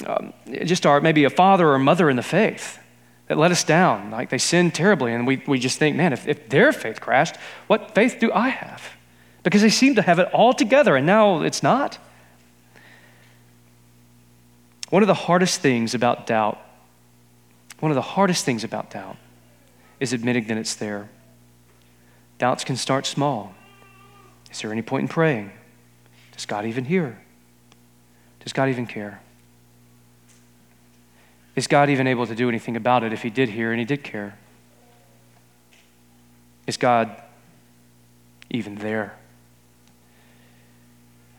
um, 0.05 0.33
just 0.65 0.85
our, 0.85 1.01
maybe 1.01 1.23
a 1.23 1.29
father 1.29 1.67
or 1.67 1.75
a 1.75 1.79
mother 1.79 2.09
in 2.09 2.15
the 2.15 2.23
faith 2.23 2.79
that 3.27 3.37
let 3.37 3.51
us 3.51 3.63
down. 3.63 4.11
Like 4.11 4.29
they 4.29 4.37
sinned 4.37 4.73
terribly, 4.73 5.13
and 5.13 5.25
we, 5.25 5.41
we 5.47 5.59
just 5.59 5.79
think, 5.79 5.95
man, 5.95 6.13
if, 6.13 6.27
if 6.27 6.49
their 6.49 6.73
faith 6.73 6.99
crashed, 6.99 7.35
what 7.67 7.95
faith 7.95 8.17
do 8.19 8.31
I 8.31 8.49
have? 8.49 8.83
Because 9.43 9.61
they 9.61 9.69
seem 9.69 9.95
to 9.95 10.01
have 10.01 10.19
it 10.19 10.27
all 10.33 10.53
together, 10.53 10.95
and 10.95 11.05
now 11.05 11.41
it's 11.41 11.63
not. 11.63 11.97
One 14.89 15.01
of 15.01 15.07
the 15.07 15.13
hardest 15.13 15.61
things 15.61 15.93
about 15.93 16.27
doubt, 16.27 16.59
one 17.79 17.91
of 17.91 17.95
the 17.95 18.01
hardest 18.01 18.43
things 18.43 18.63
about 18.63 18.91
doubt, 18.91 19.15
is 19.99 20.13
admitting 20.13 20.47
that 20.47 20.57
it's 20.57 20.75
there. 20.75 21.09
Doubts 22.37 22.63
can 22.63 22.75
start 22.75 23.05
small. 23.05 23.53
Is 24.51 24.61
there 24.61 24.71
any 24.71 24.81
point 24.81 25.03
in 25.03 25.07
praying? 25.07 25.51
Does 26.33 26.45
God 26.45 26.65
even 26.65 26.85
hear? 26.85 27.17
Does 28.41 28.51
God 28.51 28.67
even 28.67 28.85
care? 28.85 29.21
Is 31.55 31.67
God 31.67 31.89
even 31.89 32.07
able 32.07 32.25
to 32.27 32.35
do 32.35 32.47
anything 32.47 32.75
about 32.75 33.03
it 33.03 33.13
if 33.13 33.21
He 33.23 33.29
did 33.29 33.49
hear 33.49 33.71
and 33.71 33.79
He 33.79 33.85
did 33.85 34.03
care? 34.03 34.37
Is 36.67 36.77
God 36.77 37.21
even 38.49 38.75
there? 38.75 39.15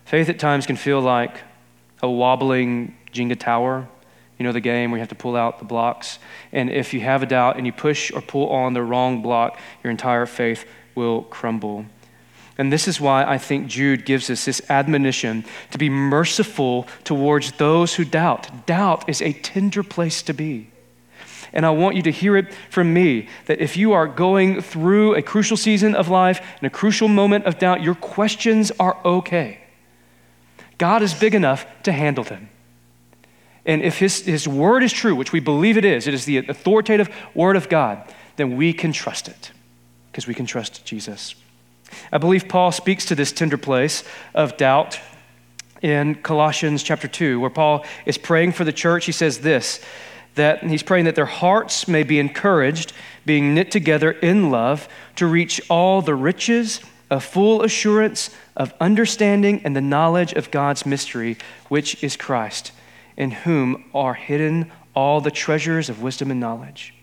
Faith 0.05 0.29
at 0.29 0.39
times 0.39 0.67
can 0.67 0.77
feel 0.77 1.01
like 1.01 1.41
a 2.03 2.11
wobbling 2.11 2.95
Jenga 3.13 3.39
tower. 3.39 3.89
You 4.39 4.45
know 4.45 4.53
the 4.53 4.61
game 4.61 4.91
where 4.91 4.99
you 4.99 5.03
have 5.03 5.09
to 5.09 5.15
pull 5.15 5.37
out 5.37 5.59
the 5.59 5.65
blocks. 5.65 6.19
And 6.53 6.69
if 6.69 6.93
you 6.93 7.01
have 7.01 7.23
a 7.23 7.27
doubt 7.27 7.57
and 7.57 7.65
you 7.65 7.73
push 7.73 8.11
or 8.11 8.21
pull 8.21 8.51
on 8.51 8.75
the 8.75 8.83
wrong 8.83 9.23
block, 9.23 9.59
your 9.83 9.91
entire 9.91 10.27
faith 10.27 10.67
will 10.95 11.23
crumble. 11.23 11.87
And 12.59 12.73
this 12.73 12.87
is 12.87 13.01
why 13.01 13.25
I 13.25 13.39
think 13.39 13.67
Jude 13.67 14.05
gives 14.05 14.29
us 14.29 14.45
this 14.45 14.61
admonition 14.69 15.45
to 15.71 15.79
be 15.79 15.89
merciful 15.89 16.87
towards 17.05 17.53
those 17.53 17.95
who 17.95 18.05
doubt. 18.05 18.67
Doubt 18.67 19.09
is 19.09 19.23
a 19.23 19.33
tender 19.33 19.83
place 19.83 20.23
to 20.23 20.35
be. 20.35 20.71
And 21.53 21.67
I 21.67 21.71
want 21.71 21.97
you 21.97 22.03
to 22.03 22.11
hear 22.11 22.37
it 22.37 22.53
from 22.71 22.93
me 22.95 23.29
that 23.47 23.61
if 23.61 23.77
you 23.77 23.93
are 23.93 24.07
going 24.07 24.61
through 24.63 25.15
a 25.15 25.23
crucial 25.23 25.57
season 25.57 25.95
of 25.95 26.09
life 26.09 26.41
and 26.61 26.67
a 26.67 26.71
crucial 26.71 27.09
moment 27.09 27.45
of 27.45 27.59
doubt, 27.59 27.83
your 27.83 27.95
questions 27.95 28.71
are 28.79 28.99
okay. 29.05 29.59
God 30.79 31.03
is 31.03 31.15
big 31.15 31.35
enough 31.35 31.67
to 31.85 31.93
handle 31.93 32.25
them. 32.25 32.49
And 33.65 33.83
if 33.83 33.99
his, 33.99 34.25
his 34.25 34.49
word 34.49 34.83
is 34.83 34.93
true, 34.93 35.15
which 35.15 35.33
we 35.33 35.41
believe 35.41 35.77
it 35.77 35.85
is, 35.85 36.07
it 36.07 36.15
is 36.15 36.25
the 36.25 36.39
authoritative 36.39 37.09
word 37.35 37.57
of 37.57 37.69
God, 37.69 38.03
then 38.37 38.57
we 38.57 38.73
can 38.73 38.93
trust 38.93 39.29
it 39.29 39.53
because 40.11 40.27
we 40.27 40.35
can 40.35 40.47
trust 40.47 40.85
Jesus. 40.85 41.35
I 42.11 42.19
believe 42.19 42.49
Paul 42.49 42.73
speaks 42.73 43.05
to 43.07 43.15
this 43.15 43.33
tender 43.33 43.59
place 43.59 44.05
of 44.35 44.57
doubt 44.57 45.01
in 45.81 46.15
Colossians 46.17 46.83
chapter 46.83 47.09
2, 47.09 47.41
where 47.41 47.51
Paul 47.51 47.85
is 48.07 48.19
praying 48.19 48.53
for 48.53 48.65
the 48.65 48.73
church. 48.73 49.07
He 49.07 49.13
says 49.13 49.41
this 49.41 49.81
that 50.35 50.63
he's 50.63 50.83
praying 50.83 51.05
that 51.05 51.15
their 51.15 51.27
hearts 51.27 51.87
may 51.87 52.03
be 52.03 52.19
encouraged, 52.19 52.95
being 53.27 53.55
knit 53.55 53.71
together 53.71 54.13
in 54.13 54.51
love, 54.51 54.89
to 55.17 55.27
reach 55.27 55.61
all 55.69 56.01
the 56.01 56.15
riches 56.15 56.81
of 57.11 57.23
full 57.23 57.63
assurance 57.63 58.31
of 58.57 58.73
understanding 58.81 59.61
and 59.63 59.77
the 59.77 59.81
knowledge 59.83 60.33
of 60.33 60.51
God's 60.51 60.87
mystery, 60.87 61.37
which 61.69 62.03
is 62.03 62.17
Christ 62.17 62.73
in 63.17 63.31
whom 63.31 63.85
are 63.95 64.15
hidden 64.15 64.71
all 64.95 65.21
the 65.21 65.31
treasures 65.31 65.89
of 65.89 66.03
wisdom 66.03 66.31
and 66.31 66.41
knowledge. 66.41 66.95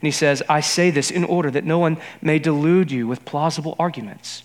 And 0.00 0.06
he 0.06 0.12
says, 0.12 0.42
I 0.48 0.60
say 0.60 0.90
this 0.90 1.10
in 1.10 1.24
order 1.24 1.50
that 1.50 1.64
no 1.64 1.78
one 1.78 1.98
may 2.22 2.38
delude 2.38 2.92
you 2.92 3.08
with 3.08 3.24
plausible 3.24 3.74
arguments. 3.78 4.44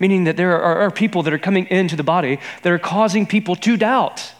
Meaning 0.00 0.24
that 0.24 0.36
there 0.36 0.60
are, 0.60 0.80
are 0.82 0.90
people 0.90 1.22
that 1.22 1.32
are 1.32 1.38
coming 1.38 1.66
into 1.66 1.94
the 1.94 2.02
body 2.02 2.40
that 2.62 2.72
are 2.72 2.78
causing 2.78 3.24
people 3.24 3.54
to 3.56 3.76
doubt. 3.76 4.32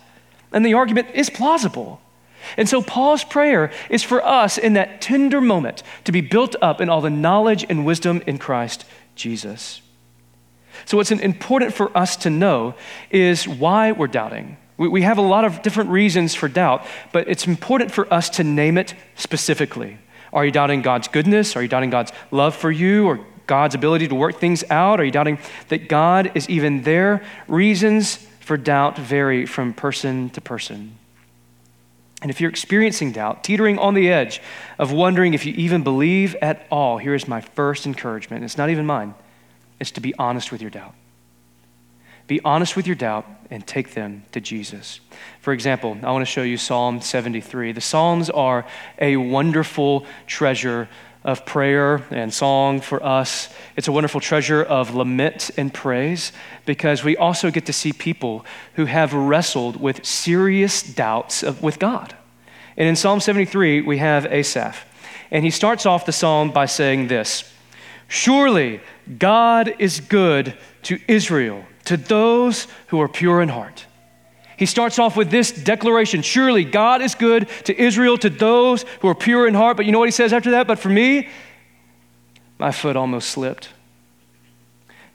And 0.53 0.67
the 0.67 0.75
argument 0.75 1.09
is 1.15 1.31
plausible. 1.31 2.01
And 2.57 2.69
so, 2.69 2.83
Paul's 2.83 3.25
prayer 3.25 3.71
is 3.91 4.03
for 4.03 4.25
us 4.25 4.59
in 4.59 4.73
that 4.75 5.01
tender 5.01 5.41
moment 5.41 5.83
to 6.05 6.13
be 6.13 6.21
built 6.21 6.57
up 6.63 6.81
in 6.81 6.89
all 6.89 7.01
the 7.01 7.11
knowledge 7.11 7.65
and 7.69 7.85
wisdom 7.85 8.23
in 8.27 8.39
Christ 8.39 8.85
Jesus. 9.15 9.83
So, 10.87 10.97
what's 10.97 11.11
important 11.11 11.75
for 11.75 11.97
us 11.97 12.17
to 12.19 12.31
know 12.31 12.75
is 13.11 13.47
why 13.47 13.93
we're 13.93 14.07
doubting. 14.07 14.57
We, 14.77 14.89
we 14.89 15.03
have 15.03 15.19
a 15.19 15.23
lot 15.23 15.45
of 15.45 15.63
different 15.63 15.91
reasons 15.91 16.35
for 16.35 16.49
doubt, 16.49 16.87
but 17.13 17.29
it's 17.29 17.47
important 17.47 17.93
for 17.93 18.13
us 18.13 18.31
to 18.31 18.45
name 18.45 18.79
it 18.79 18.95
specifically. 19.17 19.99
Are 20.33 20.45
you 20.45 20.51
doubting 20.51 20.83
God's 20.83 21.09
goodness? 21.09 21.57
Are 21.57 21.63
you 21.63 21.69
doubting 21.69 21.91
God's 21.91 22.13
love 22.31 22.55
for 22.55 22.71
you 22.71 23.07
or 23.07 23.21
God's 23.47 23.75
ability 23.75 24.09
to 24.09 24.15
work 24.15 24.39
things 24.39 24.65
out? 24.71 25.01
Are 25.01 25.05
you 25.05 25.11
doubting 25.11 25.39
that 25.69 25.89
God 25.89 26.33
is 26.35 26.49
even 26.49 26.83
there? 26.83 27.25
Reasons 27.47 28.17
for 28.41 28.57
doubt 28.57 28.99
vary 28.99 29.47
from 29.47 29.73
person 29.73 30.31
to 30.31 30.41
person. 30.41 30.97
And 32.21 32.31
if 32.31 32.41
you're 32.41 32.51
experiencing 32.51 33.13
doubt, 33.13 33.45
teetering 33.45 33.79
on 33.79 33.95
the 33.95 34.11
edge 34.11 34.41
of 34.79 34.93
wondering 34.93 35.35
if 35.35 35.47
you 35.47 35.53
even 35.55 35.83
believe 35.83 36.35
at 36.43 36.67
all, 36.71 36.99
here 36.99 37.15
is 37.15 37.29
my 37.29 37.41
first 37.41 37.87
encouragement. 37.87 38.45
It's 38.45 38.59
not 38.59 38.71
even 38.71 38.87
mine, 38.87 39.15
it's 39.79 39.93
to 39.93 40.01
be 40.01 40.15
honest 40.19 40.51
with 40.51 40.61
your 40.61 40.71
doubt. 40.71 40.95
Be 42.29 42.41
honest 42.45 42.77
with 42.77 42.87
your 42.87 42.95
doubt 42.95 43.27
and 43.51 43.67
take 43.67 43.95
them 43.95 44.23
to 44.33 44.41
Jesus. 44.41 45.01
For 45.41 45.55
example, 45.55 45.97
I 46.03 46.13
want 46.13 46.23
to 46.23 46.31
show 46.31 46.43
you 46.43 46.59
Psalm 46.59 47.01
73. 47.01 47.73
The 47.73 47.81
Psalms 47.81 48.29
are 48.29 48.67
a 48.99 49.17
wonderful 49.17 50.05
treasure 50.27 50.89
of 51.25 51.47
prayer 51.47 52.05
and 52.11 52.33
song 52.33 52.83
for 52.83 53.03
us. 53.03 53.49
It's 53.77 53.89
a 53.89 53.93
wonderful 53.93 54.21
treasure 54.21 54.63
of 54.63 54.95
lament 54.95 55.51
and 55.57 55.73
praise 55.73 56.33
because 56.67 57.03
we 57.03 57.17
also 57.17 57.51
get 57.51 57.65
to 57.67 57.73
see 57.73 57.95
people 57.95 58.45
who 58.75 58.85
have 58.85 59.15
wrestled 59.15 59.81
with 59.81 60.05
serious 60.05 60.83
doubts 60.83 61.43
of, 61.43 61.63
with 61.63 61.79
God. 61.79 62.15
And 62.77 62.87
in 62.87 62.95
Psalm 62.95 63.21
73, 63.21 63.81
we 63.81 63.99
have 63.99 64.27
Asaph. 64.27 64.85
And 65.31 65.45
he 65.45 65.51
starts 65.51 65.87
off 65.87 66.07
the 66.07 66.13
psalm 66.13 66.51
by 66.51 66.67
saying 66.67 67.09
this 67.09 67.51
Surely 68.07 68.81
God 69.19 69.75
is 69.79 70.01
good 70.01 70.57
to 70.83 71.01
Israel 71.09 71.65
to 71.89 71.97
those 71.97 72.67
who 72.89 73.01
are 73.01 73.09
pure 73.09 73.41
in 73.41 73.49
heart. 73.49 73.87
He 74.59 74.67
starts 74.67 74.99
off 74.99 75.17
with 75.17 75.31
this 75.31 75.51
declaration 75.51 76.21
Surely 76.21 76.65
God 76.65 77.01
is 77.01 77.15
good 77.15 77.49
to 77.65 77.81
Israel, 77.81 78.19
to 78.19 78.29
those 78.29 78.85
who 79.01 79.09
are 79.09 79.15
pure 79.15 79.47
in 79.47 79.55
heart. 79.55 79.77
But 79.77 79.87
you 79.87 79.93
know 79.93 79.99
what 79.99 80.09
he 80.09 80.13
says 80.13 80.33
after 80.33 80.51
that? 80.53 80.67
But 80.67 80.79
for 80.79 80.91
me, 80.91 81.29
my 82.59 82.73
foot 82.73 82.97
almost 82.97 83.31
slipped. 83.31 83.71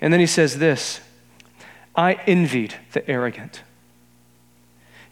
And 0.01 0.11
then 0.11 0.19
he 0.19 0.25
says 0.25 0.57
this 0.57 0.99
I 1.95 2.13
envied 2.25 2.75
the 2.93 3.07
arrogant. 3.07 3.61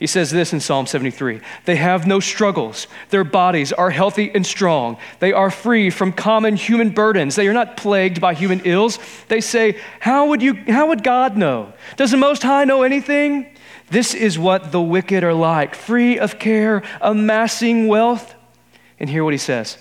He 0.01 0.08
says 0.08 0.31
this 0.31 0.51
in 0.51 0.60
Psalm 0.60 0.88
73 0.88 1.41
They 1.65 1.75
have 1.75 2.08
no 2.08 2.20
struggles. 2.20 2.88
Their 3.12 3.24
bodies 3.24 3.72
are 3.72 3.91
healthy 3.91 4.31
and 4.34 4.43
strong. 4.43 4.98
They 5.20 5.31
are 5.31 5.51
free 5.51 5.91
from 5.91 6.12
common 6.12 6.55
human 6.55 6.89
burdens. 6.89 7.36
They 7.36 7.48
are 7.48 7.53
not 7.53 7.77
plagued 7.77 8.20
by 8.20 8.34
human 8.34 8.62
ills. 8.62 8.98
They 9.27 9.41
say, 9.41 9.79
How 10.00 10.25
would, 10.25 10.41
you, 10.41 10.55
how 10.55 10.88
would 10.88 11.03
God 11.03 11.38
know? 11.38 11.74
Does 11.98 12.10
the 12.10 12.17
Most 12.17 12.41
High 12.41 12.65
know 12.65 12.81
anything? 12.81 13.55
This 13.91 14.15
is 14.15 14.39
what 14.39 14.72
the 14.72 14.81
wicked 14.81 15.24
are 15.24 15.36
like, 15.36 15.75
free 15.75 16.17
of 16.17 16.39
care, 16.39 16.81
amassing 17.00 17.88
wealth. 17.88 18.34
And 19.00 19.08
hear 19.08 19.24
what 19.24 19.36
he 19.36 19.38
says 19.38 19.77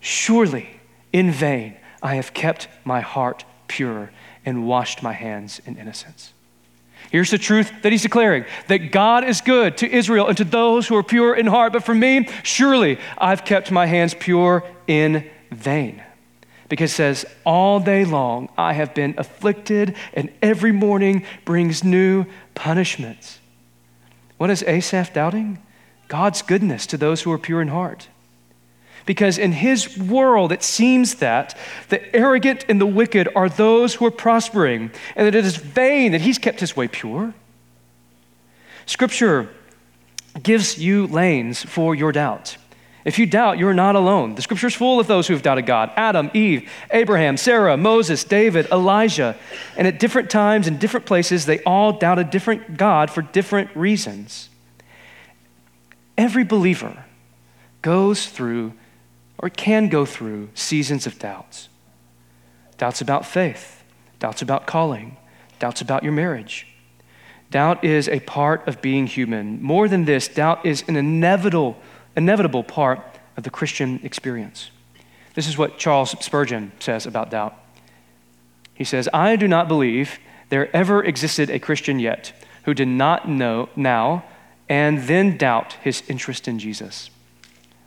Surely 0.00 0.80
in 1.12 1.30
vain 1.30 1.76
I 2.02 2.14
have 2.14 2.32
kept 2.32 2.68
my 2.86 3.00
heart 3.00 3.44
pure 3.68 4.12
and 4.46 4.66
washed 4.66 5.02
my 5.02 5.12
hands 5.12 5.60
in 5.66 5.76
innocence. 5.76 6.32
Here's 7.16 7.30
the 7.30 7.38
truth 7.38 7.72
that 7.80 7.92
he's 7.92 8.02
declaring 8.02 8.44
that 8.68 8.92
God 8.92 9.24
is 9.24 9.40
good 9.40 9.78
to 9.78 9.90
Israel 9.90 10.26
and 10.26 10.36
to 10.36 10.44
those 10.44 10.86
who 10.86 10.94
are 10.96 11.02
pure 11.02 11.34
in 11.34 11.46
heart. 11.46 11.72
But 11.72 11.82
for 11.82 11.94
me, 11.94 12.28
surely 12.42 12.98
I've 13.16 13.42
kept 13.42 13.72
my 13.72 13.86
hands 13.86 14.12
pure 14.12 14.62
in 14.86 15.26
vain. 15.50 16.02
Because 16.68 16.90
it 16.90 16.94
says, 16.94 17.24
All 17.46 17.80
day 17.80 18.04
long 18.04 18.50
I 18.58 18.74
have 18.74 18.92
been 18.92 19.14
afflicted, 19.16 19.96
and 20.12 20.30
every 20.42 20.72
morning 20.72 21.24
brings 21.46 21.82
new 21.82 22.26
punishments. 22.54 23.38
What 24.36 24.50
is 24.50 24.62
Asaph 24.64 25.14
doubting? 25.14 25.58
God's 26.08 26.42
goodness 26.42 26.84
to 26.88 26.98
those 26.98 27.22
who 27.22 27.32
are 27.32 27.38
pure 27.38 27.62
in 27.62 27.68
heart. 27.68 28.08
Because 29.06 29.38
in 29.38 29.52
his 29.52 29.96
world, 29.96 30.52
it 30.52 30.62
seems 30.62 31.16
that 31.16 31.56
the 31.88 32.14
arrogant 32.14 32.66
and 32.68 32.80
the 32.80 32.86
wicked 32.86 33.28
are 33.36 33.48
those 33.48 33.94
who 33.94 34.04
are 34.04 34.10
prospering, 34.10 34.90
and 35.14 35.26
that 35.26 35.34
it 35.34 35.44
is 35.44 35.56
vain 35.56 36.12
that 36.12 36.20
he's 36.20 36.38
kept 36.38 36.60
his 36.60 36.76
way 36.76 36.88
pure. 36.88 37.32
Scripture 38.84 39.48
gives 40.42 40.76
you 40.78 41.06
lanes 41.06 41.62
for 41.62 41.94
your 41.94 42.12
doubt. 42.12 42.56
If 43.04 43.20
you 43.20 43.26
doubt, 43.26 43.58
you're 43.58 43.72
not 43.72 43.94
alone. 43.94 44.34
The 44.34 44.42
scripture 44.42 44.66
is 44.66 44.74
full 44.74 44.98
of 44.98 45.06
those 45.06 45.28
who 45.28 45.34
have 45.34 45.42
doubted 45.42 45.64
God 45.64 45.92
Adam, 45.94 46.28
Eve, 46.34 46.68
Abraham, 46.90 47.36
Sarah, 47.36 47.76
Moses, 47.76 48.24
David, 48.24 48.66
Elijah. 48.72 49.36
And 49.76 49.86
at 49.86 50.00
different 50.00 50.28
times 50.28 50.66
and 50.66 50.80
different 50.80 51.06
places, 51.06 51.46
they 51.46 51.60
all 51.62 51.92
doubted 51.92 52.30
different 52.30 52.76
God 52.76 53.08
for 53.08 53.22
different 53.22 53.74
reasons. 53.76 54.50
Every 56.18 56.42
believer 56.42 57.04
goes 57.80 58.26
through 58.26 58.72
or 59.38 59.50
can 59.50 59.88
go 59.88 60.04
through 60.04 60.48
seasons 60.54 61.06
of 61.06 61.18
doubts 61.18 61.68
doubts 62.78 63.00
about 63.00 63.24
faith, 63.24 63.82
doubts 64.18 64.42
about 64.42 64.66
calling, 64.66 65.16
doubts 65.58 65.80
about 65.80 66.02
your 66.02 66.12
marriage. 66.12 66.66
Doubt 67.50 67.82
is 67.82 68.06
a 68.06 68.20
part 68.20 68.68
of 68.68 68.82
being 68.82 69.06
human. 69.06 69.62
More 69.62 69.88
than 69.88 70.04
this, 70.04 70.28
doubt 70.28 70.66
is 70.66 70.84
an 70.86 70.96
inevitable 70.96 71.78
inevitable 72.16 72.64
part 72.64 73.00
of 73.36 73.44
the 73.44 73.50
Christian 73.50 74.00
experience. 74.02 74.70
This 75.34 75.46
is 75.46 75.58
what 75.58 75.78
Charles 75.78 76.16
Spurgeon 76.24 76.72
says 76.80 77.06
about 77.06 77.30
doubt. 77.30 77.54
He 78.72 78.84
says, 78.84 79.08
I 79.12 79.36
do 79.36 79.46
not 79.46 79.68
believe 79.68 80.18
there 80.48 80.74
ever 80.74 81.04
existed 81.04 81.50
a 81.50 81.58
Christian 81.58 81.98
yet 81.98 82.32
who 82.64 82.74
did 82.74 82.88
not 82.88 83.28
know 83.28 83.68
now 83.76 84.24
and 84.68 85.02
then 85.02 85.36
doubt 85.36 85.74
his 85.82 86.02
interest 86.08 86.48
in 86.48 86.58
Jesus. 86.58 87.10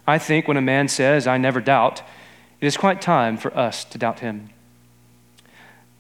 I 0.10 0.18
think 0.18 0.48
when 0.48 0.58
a 0.58 0.62
man 0.62 0.88
says, 0.88 1.28
I 1.28 1.38
never 1.38 1.62
doubt, 1.62 2.02
it 2.60 2.66
is 2.66 2.78
quite 2.78 3.02
time 3.02 3.38
for 3.38 3.56
us 3.56 3.86
to 3.86 3.98
doubt 3.98 4.20
him. 4.20 4.50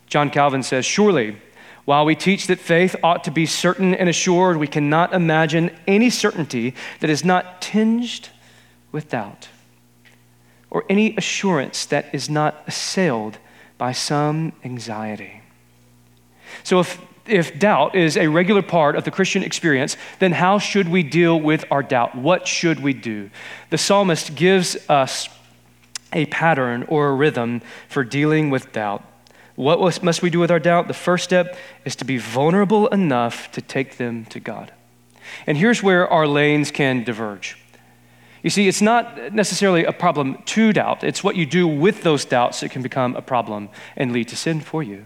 John 0.07 0.29
Calvin 0.29 0.63
says, 0.63 0.85
Surely, 0.85 1.37
while 1.85 2.05
we 2.05 2.15
teach 2.15 2.47
that 2.47 2.59
faith 2.59 2.95
ought 3.03 3.23
to 3.23 3.31
be 3.31 3.45
certain 3.45 3.93
and 3.95 4.09
assured, 4.09 4.57
we 4.57 4.67
cannot 4.67 5.13
imagine 5.13 5.71
any 5.87 6.09
certainty 6.09 6.73
that 6.99 7.09
is 7.09 7.23
not 7.23 7.61
tinged 7.61 8.29
with 8.91 9.09
doubt, 9.09 9.49
or 10.69 10.83
any 10.89 11.15
assurance 11.15 11.85
that 11.85 12.07
is 12.13 12.29
not 12.29 12.63
assailed 12.67 13.37
by 13.77 13.91
some 13.91 14.53
anxiety. 14.63 15.41
So, 16.63 16.79
if, 16.79 16.99
if 17.29 17.57
doubt 17.59 17.95
is 17.95 18.17
a 18.17 18.27
regular 18.27 18.61
part 18.61 18.95
of 18.95 19.03
the 19.03 19.11
Christian 19.11 19.43
experience, 19.43 19.97
then 20.19 20.31
how 20.31 20.59
should 20.59 20.89
we 20.89 21.03
deal 21.03 21.39
with 21.39 21.65
our 21.71 21.83
doubt? 21.83 22.15
What 22.15 22.47
should 22.47 22.79
we 22.81 22.93
do? 22.93 23.29
The 23.69 23.77
psalmist 23.77 24.35
gives 24.35 24.77
us 24.89 25.29
a 26.13 26.25
pattern 26.25 26.83
or 26.87 27.09
a 27.09 27.13
rhythm 27.13 27.61
for 27.87 28.03
dealing 28.03 28.49
with 28.49 28.71
doubt. 28.71 29.03
What 29.55 30.01
must 30.01 30.21
we 30.21 30.29
do 30.29 30.39
with 30.39 30.51
our 30.51 30.59
doubt? 30.59 30.87
The 30.87 30.93
first 30.93 31.25
step 31.25 31.57
is 31.83 31.95
to 31.97 32.05
be 32.05 32.17
vulnerable 32.17 32.87
enough 32.87 33.51
to 33.51 33.61
take 33.61 33.97
them 33.97 34.25
to 34.25 34.39
God. 34.39 34.71
And 35.45 35.57
here's 35.57 35.83
where 35.83 36.07
our 36.07 36.27
lanes 36.27 36.71
can 36.71 37.03
diverge. 37.03 37.57
You 38.41 38.49
see, 38.49 38.69
it's 38.69 38.81
not 38.81 39.33
necessarily 39.33 39.83
a 39.83 39.91
problem 39.91 40.41
to 40.45 40.71
doubt, 40.71 41.03
it's 41.03 41.23
what 41.23 41.35
you 41.35 41.45
do 41.45 41.67
with 41.67 42.03
those 42.03 42.23
doubts 42.23 42.61
that 42.61 42.71
can 42.71 42.81
become 42.81 43.15
a 43.15 43.21
problem 43.21 43.69
and 43.97 44.13
lead 44.13 44.29
to 44.29 44.37
sin 44.37 44.61
for 44.61 44.81
you. 44.81 45.05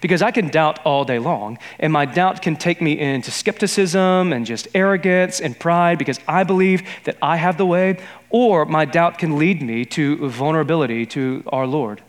Because 0.00 0.22
I 0.22 0.30
can 0.30 0.48
doubt 0.48 0.78
all 0.84 1.04
day 1.04 1.18
long, 1.18 1.58
and 1.78 1.92
my 1.92 2.04
doubt 2.04 2.42
can 2.42 2.56
take 2.56 2.80
me 2.80 2.98
into 2.98 3.30
skepticism 3.30 4.32
and 4.32 4.46
just 4.46 4.68
arrogance 4.74 5.40
and 5.40 5.58
pride 5.58 5.98
because 5.98 6.18
I 6.26 6.44
believe 6.44 6.82
that 7.04 7.16
I 7.20 7.36
have 7.36 7.58
the 7.58 7.66
way, 7.66 7.98
or 8.30 8.64
my 8.64 8.84
doubt 8.84 9.18
can 9.18 9.38
lead 9.38 9.62
me 9.62 9.84
to 9.86 10.28
vulnerability 10.28 11.06
to 11.06 11.42
our 11.48 11.66
Lord. 11.66 12.02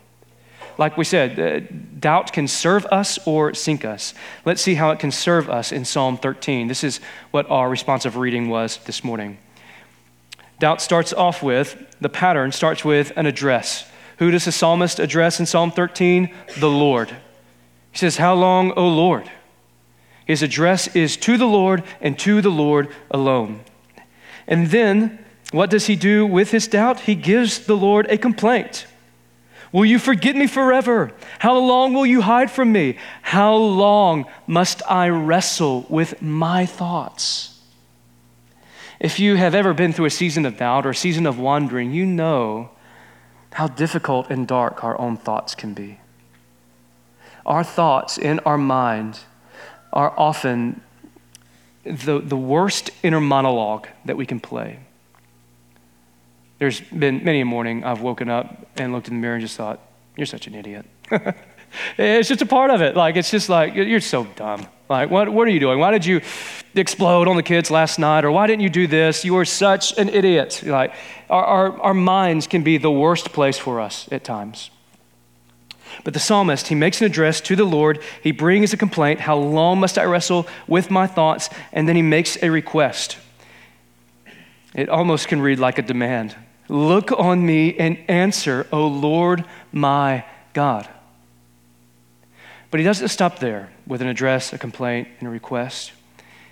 Like 0.77 0.98
we 0.98 1.03
said, 1.03 1.39
uh, 1.39 1.60
doubt 2.00 2.34
can 2.34 2.48
serve 2.48 2.86
us 2.88 3.20
or 3.27 3.53
sink 3.53 3.86
us. 3.86 4.13
Let's 4.44 4.62
see 4.62 4.75
how 4.75 4.89
it 4.92 5.00
can 5.00 5.12
serve 5.12 5.50
us 5.50 5.72
in 5.72 5.86
Psalm 5.86 6.18
13. 6.18 6.68
This 6.68 6.84
is 6.84 7.00
what 7.32 7.50
our 7.50 7.70
responsive 7.70 8.18
reading 8.18 8.50
was 8.50 8.77
this 8.86 9.03
morning. 9.03 9.38
Doubt 10.60 10.82
starts 10.82 11.13
off 11.13 11.44
with, 11.44 11.77
the 12.00 12.10
pattern 12.10 12.51
starts 12.51 12.84
with 12.84 13.12
an 13.15 13.25
address. 13.25 13.89
Who 14.18 14.32
does 14.32 14.46
the 14.46 14.51
psalmist 14.51 15.00
address 15.00 15.39
in 15.39 15.46
Psalm 15.46 15.72
13? 15.72 16.33
The 16.57 16.70
Lord. 16.70 17.16
He 17.94 18.00
says, 18.00 18.18
How 18.18 18.34
long, 18.34 18.72
O 18.72 18.88
Lord? 18.88 19.29
His 20.25 20.42
address 20.42 20.94
is 20.96 21.16
to 21.18 21.38
the 21.38 21.46
Lord 21.46 21.84
and 22.01 22.18
to 22.20 22.42
the 22.42 22.50
Lord 22.50 22.90
alone. 23.12 23.62
And 24.48 24.68
then, 24.68 25.24
what 25.51 25.70
does 25.70 25.86
he 25.86 25.96
do 25.96 26.25
with 26.25 26.51
his 26.51 26.68
doubt? 26.68 27.01
He 27.01 27.16
gives 27.16 27.66
the 27.66 27.77
Lord 27.77 28.08
a 28.10 28.18
complaint. 28.18 28.88
Will 29.72 29.86
you 29.86 30.00
forget 30.00 30.36
me 30.36 30.48
forever? 30.48 31.12
How 31.40 31.58
long 31.58 31.94
will 31.94 32.06
you 32.06 32.22
hide 32.22 32.50
from 32.50 32.72
me? 32.72 32.98
How 33.22 33.56
long 33.56 34.25
must 34.48 34.82
I 34.90 35.10
wrestle 35.10 35.86
with 35.88 36.22
my 36.22 36.66
thoughts? 36.66 37.60
If 39.00 39.20
you 39.20 39.36
have 39.36 39.53
ever 39.53 39.74
been 39.74 39.94
through 39.94 40.06
a 40.06 40.12
season 40.12 40.46
of 40.46 40.58
doubt 40.58 40.86
or 40.86 40.92
a 40.92 40.96
season 40.96 41.27
of 41.27 41.38
wandering, 41.38 41.92
you 41.92 42.06
know 42.06 42.72
how 43.53 43.68
difficult 43.68 44.32
and 44.32 44.48
dark 44.48 44.84
our 44.84 45.00
own 45.00 45.18
thoughts 45.18 45.53
can 45.53 45.74
be. 45.74 46.00
Our 47.46 47.64
thoughts 47.64 48.18
in 48.18 48.40
our 48.40 48.58
mind 48.58 49.20
are 49.92 50.14
often 50.18 50.82
the, 51.84 52.20
the 52.20 52.38
worst 52.38 52.90
inner 53.03 53.20
monologue 53.20 53.88
that 54.06 54.16
we 54.16 54.25
can 54.25 54.40
play. 54.40 54.79
There's 56.60 56.79
been 56.79 57.24
many 57.24 57.42
a 57.42 57.46
morning 57.46 57.84
I've 57.84 58.01
woken 58.01 58.29
up 58.29 58.68
and 58.77 58.94
looked 58.94 59.10
in 59.10 59.16
the 59.16 59.20
mirror 59.20 59.36
and 59.36 59.42
just 59.42 59.58
thought, 59.58 59.82
you're 60.16 60.25
such 60.25 60.48
an 60.48 60.56
idiot. 60.56 60.86
it's 61.98 62.29
just 62.29 62.42
a 62.42 62.46
part 62.46 62.72
of 62.72 62.82
it. 62.82 62.96
Like, 62.96 63.18
it's 63.18 63.32
just 63.32 63.50
like, 63.50 63.75
you're 63.75 64.00
so 64.00 64.24
dumb. 64.36 64.66
Like, 64.90 65.10
what, 65.10 65.27
what 65.29 65.48
are 65.48 65.51
you 65.51 65.60
doing? 65.60 65.79
Why 65.79 65.92
did 65.92 66.06
you 66.06 66.22
explode 66.75 67.27
on 67.27 67.36
the 67.36 67.44
kids 67.44 67.70
last 67.72 68.00
night? 68.00 68.24
Or 68.24 68.32
why 68.32 68.48
didn't 68.48 68.62
you 68.62 68.70
do 68.70 68.88
this? 68.88 69.25
You 69.25 69.36
are 69.38 69.46
such 69.46 69.98
an 69.98 70.08
idiot. 70.08 70.62
Like, 70.66 70.94
our, 71.29 71.44
our, 71.44 71.82
our 71.82 71.94
minds 71.94 72.48
can 72.48 72.64
be 72.64 72.77
the 72.77 72.92
worst 72.92 73.34
place 73.34 73.58
for 73.58 73.82
us 73.82 74.08
at 74.12 74.24
times. 74.24 74.70
But 76.03 76.13
the 76.13 76.20
psalmist, 76.20 76.68
he 76.68 76.75
makes 76.75 77.00
an 77.00 77.05
address 77.05 77.39
to 77.42 77.55
the 77.55 77.63
Lord. 77.63 78.01
He 78.22 78.31
brings 78.31 78.74
a 78.74 78.77
complaint 78.77 79.22
How 79.22 79.37
long 79.37 79.79
must 79.79 79.98
I 79.98 80.03
wrestle 80.03 80.48
with 80.68 80.92
my 80.92 81.07
thoughts? 81.07 81.50
And 81.72 81.87
then 81.87 81.96
he 81.96 82.01
makes 82.01 82.42
a 82.44 82.50
request. 82.50 83.18
It 84.74 84.89
almost 84.89 85.27
can 85.27 85.42
read 85.42 85.59
like 85.59 85.77
a 85.77 85.81
demand. 85.83 86.35
Look 86.68 87.11
on 87.11 87.46
me 87.46 87.77
and 87.77 87.98
answer, 88.07 88.68
O 88.72 88.87
Lord 88.87 89.46
my 89.72 90.25
God. 90.53 90.89
But 92.72 92.79
he 92.79 92.83
doesn't 92.83 93.09
stop 93.09 93.39
there 93.39 93.70
with 93.85 94.01
an 94.01 94.07
address, 94.07 94.51
a 94.51 94.57
complaint, 94.57 95.07
and 95.20 95.27
a 95.27 95.31
request. 95.31 95.92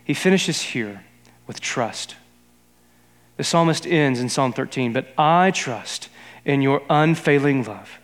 He 0.03 0.13
finishes 0.13 0.61
here 0.61 1.03
with 1.47 1.59
trust. 1.59 2.15
The 3.37 3.43
psalmist 3.43 3.87
ends 3.87 4.19
in 4.19 4.29
Psalm 4.29 4.53
13, 4.53 4.93
but 4.93 5.07
I 5.17 5.51
trust 5.51 6.09
in 6.45 6.61
your 6.61 6.83
unfailing 6.89 7.63
love. 7.63 7.97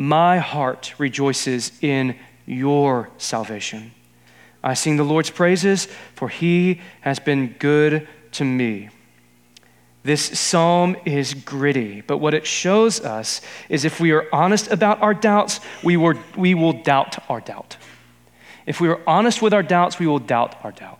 My 0.00 0.38
heart 0.38 0.94
rejoices 0.96 1.72
in 1.82 2.16
your 2.46 3.10
salvation. 3.18 3.92
I 4.64 4.72
sing 4.72 4.96
the 4.96 5.04
Lord's 5.04 5.28
praises, 5.28 5.88
for 6.14 6.30
he 6.30 6.80
has 7.02 7.18
been 7.18 7.54
good 7.58 8.08
to 8.32 8.44
me. 8.46 8.88
This 10.02 10.40
psalm 10.40 10.96
is 11.04 11.34
gritty, 11.34 12.00
but 12.00 12.16
what 12.16 12.32
it 12.32 12.46
shows 12.46 13.02
us 13.02 13.42
is 13.68 13.84
if 13.84 14.00
we 14.00 14.12
are 14.12 14.26
honest 14.32 14.68
about 14.68 15.02
our 15.02 15.12
doubts, 15.12 15.60
we, 15.84 15.98
were, 15.98 16.16
we 16.34 16.54
will 16.54 16.72
doubt 16.72 17.22
our 17.28 17.42
doubt. 17.42 17.76
If 18.64 18.80
we 18.80 18.88
are 18.88 19.02
honest 19.06 19.42
with 19.42 19.52
our 19.52 19.62
doubts, 19.62 19.98
we 19.98 20.06
will 20.06 20.18
doubt 20.18 20.56
our 20.64 20.72
doubt. 20.72 20.98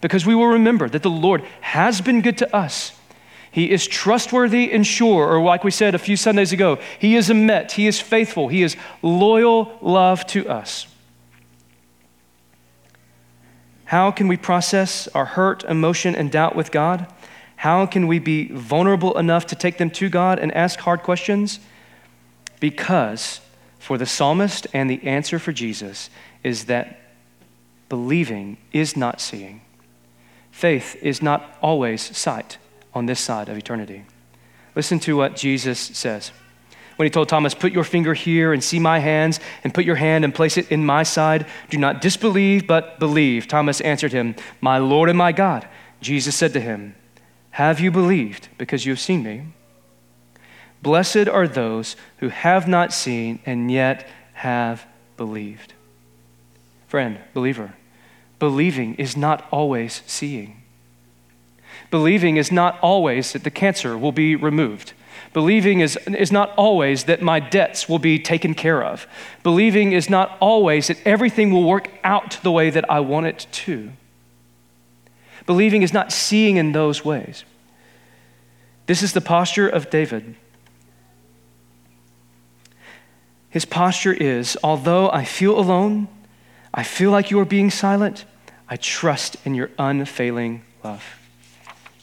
Because 0.00 0.26
we 0.26 0.34
will 0.34 0.48
remember 0.48 0.88
that 0.88 1.04
the 1.04 1.08
Lord 1.08 1.42
has 1.60 2.00
been 2.00 2.20
good 2.20 2.38
to 2.38 2.52
us. 2.52 2.98
He 3.54 3.70
is 3.70 3.86
trustworthy 3.86 4.72
and 4.72 4.84
sure, 4.84 5.28
or 5.28 5.40
like 5.40 5.62
we 5.62 5.70
said 5.70 5.94
a 5.94 5.98
few 5.98 6.16
Sundays 6.16 6.52
ago, 6.52 6.80
He 6.98 7.14
is 7.14 7.28
emet, 7.28 7.70
He 7.70 7.86
is 7.86 8.00
faithful, 8.00 8.48
He 8.48 8.64
is 8.64 8.76
loyal 9.00 9.78
love 9.80 10.26
to 10.26 10.48
us. 10.48 10.88
How 13.84 14.10
can 14.10 14.26
we 14.26 14.36
process 14.36 15.06
our 15.14 15.24
hurt, 15.24 15.62
emotion, 15.62 16.16
and 16.16 16.32
doubt 16.32 16.56
with 16.56 16.72
God? 16.72 17.06
How 17.54 17.86
can 17.86 18.08
we 18.08 18.18
be 18.18 18.48
vulnerable 18.48 19.16
enough 19.16 19.46
to 19.46 19.54
take 19.54 19.78
them 19.78 19.90
to 19.90 20.08
God 20.08 20.40
and 20.40 20.50
ask 20.52 20.80
hard 20.80 21.04
questions? 21.04 21.60
Because 22.58 23.40
for 23.78 23.96
the 23.96 24.04
psalmist 24.04 24.66
and 24.72 24.90
the 24.90 25.00
answer 25.04 25.38
for 25.38 25.52
Jesus 25.52 26.10
is 26.42 26.64
that 26.64 26.98
believing 27.88 28.56
is 28.72 28.96
not 28.96 29.20
seeing. 29.20 29.60
Faith 30.50 30.96
is 31.00 31.22
not 31.22 31.56
always 31.62 32.02
sight 32.16 32.58
on 32.94 33.06
this 33.06 33.20
side 33.20 33.48
of 33.48 33.56
eternity. 33.56 34.04
Listen 34.74 34.98
to 35.00 35.16
what 35.16 35.36
Jesus 35.36 35.78
says. 35.78 36.32
When 36.96 37.06
he 37.06 37.10
told 37.10 37.28
Thomas, 37.28 37.54
Put 37.54 37.72
your 37.72 37.84
finger 37.84 38.14
here 38.14 38.52
and 38.52 38.62
see 38.62 38.78
my 38.78 39.00
hands, 39.00 39.40
and 39.64 39.74
put 39.74 39.84
your 39.84 39.96
hand 39.96 40.24
and 40.24 40.34
place 40.34 40.56
it 40.56 40.70
in 40.70 40.86
my 40.86 41.02
side, 41.02 41.46
do 41.70 41.78
not 41.78 42.00
disbelieve, 42.00 42.66
but 42.66 42.98
believe. 42.98 43.48
Thomas 43.48 43.80
answered 43.80 44.12
him, 44.12 44.36
My 44.60 44.78
Lord 44.78 45.08
and 45.08 45.18
my 45.18 45.32
God. 45.32 45.68
Jesus 46.00 46.36
said 46.36 46.52
to 46.52 46.60
him, 46.60 46.94
have 47.54 47.78
you 47.78 47.92
believed 47.92 48.48
because 48.58 48.84
you 48.84 48.90
have 48.90 48.98
seen 48.98 49.22
me? 49.22 49.44
Blessed 50.82 51.28
are 51.28 51.46
those 51.46 51.94
who 52.16 52.30
have 52.30 52.66
not 52.66 52.92
seen 52.92 53.38
and 53.46 53.70
yet 53.70 54.08
have 54.32 54.84
believed. 55.16 55.72
Friend, 56.88 57.20
believer, 57.32 57.74
believing 58.40 58.96
is 58.96 59.16
not 59.16 59.46
always 59.52 60.02
seeing. 60.04 60.63
Believing 61.94 62.38
is 62.38 62.50
not 62.50 62.76
always 62.80 63.34
that 63.34 63.44
the 63.44 63.52
cancer 63.52 63.96
will 63.96 64.10
be 64.10 64.34
removed. 64.34 64.94
Believing 65.32 65.78
is, 65.78 65.96
is 66.08 66.32
not 66.32 66.52
always 66.56 67.04
that 67.04 67.22
my 67.22 67.38
debts 67.38 67.88
will 67.88 68.00
be 68.00 68.18
taken 68.18 68.52
care 68.52 68.82
of. 68.82 69.06
Believing 69.44 69.92
is 69.92 70.10
not 70.10 70.36
always 70.40 70.88
that 70.88 70.98
everything 71.04 71.52
will 71.52 71.62
work 71.62 71.88
out 72.02 72.40
the 72.42 72.50
way 72.50 72.68
that 72.68 72.90
I 72.90 72.98
want 72.98 73.26
it 73.26 73.46
to. 73.52 73.92
Believing 75.46 75.82
is 75.82 75.92
not 75.92 76.10
seeing 76.10 76.56
in 76.56 76.72
those 76.72 77.04
ways. 77.04 77.44
This 78.86 79.00
is 79.00 79.12
the 79.12 79.20
posture 79.20 79.68
of 79.68 79.88
David. 79.88 80.34
His 83.50 83.64
posture 83.64 84.14
is 84.14 84.58
although 84.64 85.10
I 85.10 85.24
feel 85.24 85.56
alone, 85.56 86.08
I 86.74 86.82
feel 86.82 87.12
like 87.12 87.30
you 87.30 87.38
are 87.38 87.44
being 87.44 87.70
silent, 87.70 88.24
I 88.68 88.78
trust 88.78 89.36
in 89.44 89.54
your 89.54 89.70
unfailing 89.78 90.64
love. 90.82 91.20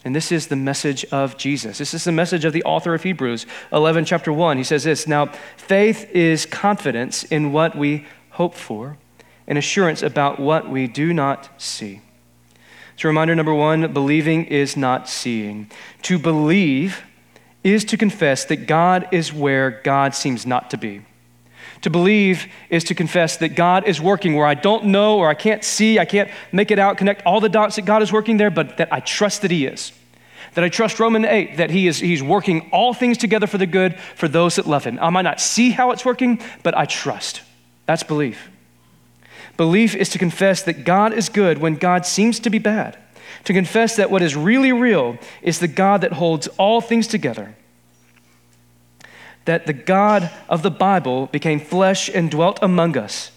And 0.03 0.15
this 0.15 0.31
is 0.31 0.47
the 0.47 0.55
message 0.55 1.05
of 1.05 1.37
Jesus. 1.37 1.77
This 1.77 1.93
is 1.93 2.03
the 2.03 2.11
message 2.11 2.43
of 2.43 2.53
the 2.53 2.63
author 2.63 2.95
of 2.95 3.03
Hebrews 3.03 3.45
11, 3.71 4.05
chapter 4.05 4.33
1. 4.33 4.57
He 4.57 4.63
says 4.63 4.83
this 4.83 5.07
Now, 5.07 5.27
faith 5.57 6.09
is 6.11 6.45
confidence 6.45 7.23
in 7.23 7.51
what 7.51 7.77
we 7.77 8.07
hope 8.31 8.55
for 8.55 8.97
and 9.47 9.57
assurance 9.57 10.01
about 10.01 10.39
what 10.39 10.69
we 10.69 10.87
do 10.87 11.13
not 11.13 11.49
see. 11.61 12.01
So, 12.95 13.09
reminder 13.09 13.35
number 13.35 13.53
one 13.53 13.93
believing 13.93 14.45
is 14.45 14.75
not 14.75 15.07
seeing. 15.07 15.69
To 16.03 16.17
believe 16.17 17.03
is 17.63 17.85
to 17.85 17.97
confess 17.97 18.45
that 18.45 18.67
God 18.67 19.07
is 19.11 19.31
where 19.31 19.81
God 19.83 20.15
seems 20.15 20.45
not 20.45 20.69
to 20.71 20.77
be. 20.77 21.01
To 21.81 21.89
believe 21.89 22.47
is 22.69 22.83
to 22.85 22.95
confess 22.95 23.37
that 23.37 23.55
God 23.55 23.87
is 23.87 23.99
working 23.99 24.35
where 24.35 24.45
I 24.45 24.53
don't 24.53 24.85
know 24.85 25.17
or 25.17 25.29
I 25.29 25.33
can't 25.33 25.63
see, 25.63 25.97
I 25.97 26.05
can't 26.05 26.29
make 26.51 26.69
it 26.69 26.77
out, 26.77 26.97
connect 26.97 27.25
all 27.25 27.39
the 27.39 27.49
dots 27.49 27.75
that 27.75 27.85
God 27.85 28.03
is 28.03 28.11
working 28.11 28.37
there, 28.37 28.51
but 28.51 28.77
that 28.77 28.93
I 28.93 28.99
trust 28.99 29.41
that 29.41 29.51
He 29.51 29.65
is. 29.65 29.91
That 30.53 30.63
I 30.63 30.69
trust 30.69 30.99
Romans 30.99 31.25
8, 31.27 31.57
that 31.57 31.71
he 31.71 31.87
is, 31.87 31.99
He's 31.99 32.21
working 32.21 32.69
all 32.71 32.93
things 32.93 33.17
together 33.17 33.47
for 33.47 33.57
the 33.57 33.65
good 33.65 33.97
for 34.15 34.27
those 34.27 34.57
that 34.57 34.67
love 34.67 34.83
Him. 34.83 34.99
I 35.01 35.09
might 35.09 35.23
not 35.23 35.41
see 35.41 35.71
how 35.71 35.91
it's 35.91 36.05
working, 36.05 36.39
but 36.61 36.77
I 36.77 36.85
trust. 36.85 37.41
That's 37.87 38.03
belief. 38.03 38.49
Belief 39.57 39.95
is 39.95 40.09
to 40.09 40.19
confess 40.19 40.61
that 40.63 40.83
God 40.83 41.13
is 41.13 41.29
good 41.29 41.57
when 41.57 41.75
God 41.75 42.05
seems 42.05 42.39
to 42.41 42.49
be 42.49 42.59
bad. 42.59 42.97
To 43.45 43.53
confess 43.53 43.95
that 43.95 44.11
what 44.11 44.21
is 44.21 44.35
really 44.35 44.71
real 44.71 45.17
is 45.41 45.59
the 45.59 45.67
God 45.67 46.01
that 46.01 46.13
holds 46.13 46.47
all 46.59 46.79
things 46.79 47.07
together 47.07 47.55
that 49.45 49.65
the 49.65 49.73
God 49.73 50.29
of 50.47 50.61
the 50.61 50.71
Bible 50.71 51.27
became 51.27 51.59
flesh 51.59 52.09
and 52.09 52.29
dwelt 52.29 52.59
among 52.61 52.97
us. 52.97 53.31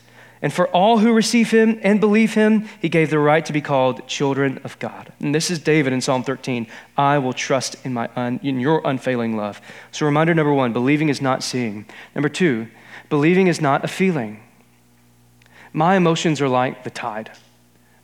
And 0.45 0.53
for 0.53 0.69
all 0.69 0.99
who 0.99 1.15
receive 1.15 1.53
him 1.53 1.81
and 1.83 2.01
believe 2.01 2.35
him, 2.35 2.69
he 2.79 2.91
gave 2.91 3.09
the 3.09 3.19
right 3.19 3.47
to 3.47 3.53
be 3.53 3.63
called 3.63 4.07
children 4.07 4.61
of 4.63 4.79
God. 4.79 5.11
And 5.19 5.35
this 5.35 5.51
is 5.51 5.59
David 5.59 5.95
in 5.95 6.03
Psalm 6.03 6.23
13. 6.23 6.67
I 6.99 7.17
will 7.17 7.33
trust 7.33 7.77
in, 7.83 7.95
my 7.95 8.11
un, 8.15 8.41
in 8.43 8.61
your 8.61 8.83
unfailing 8.85 9.39
love. 9.39 9.63
So, 9.91 10.05
reminder 10.05 10.35
number 10.35 10.53
one 10.53 10.75
believing 10.75 11.09
is 11.09 11.23
not 11.23 11.43
seeing. 11.43 11.87
Number 12.15 12.29
two, 12.29 12.69
believing 13.09 13.47
is 13.47 13.63
not 13.63 13.85
a 13.85 13.89
feeling. 13.89 14.43
My 15.73 15.97
emotions 15.97 16.43
are 16.43 16.49
like 16.49 16.85
the 16.85 16.91
tide, 16.91 17.31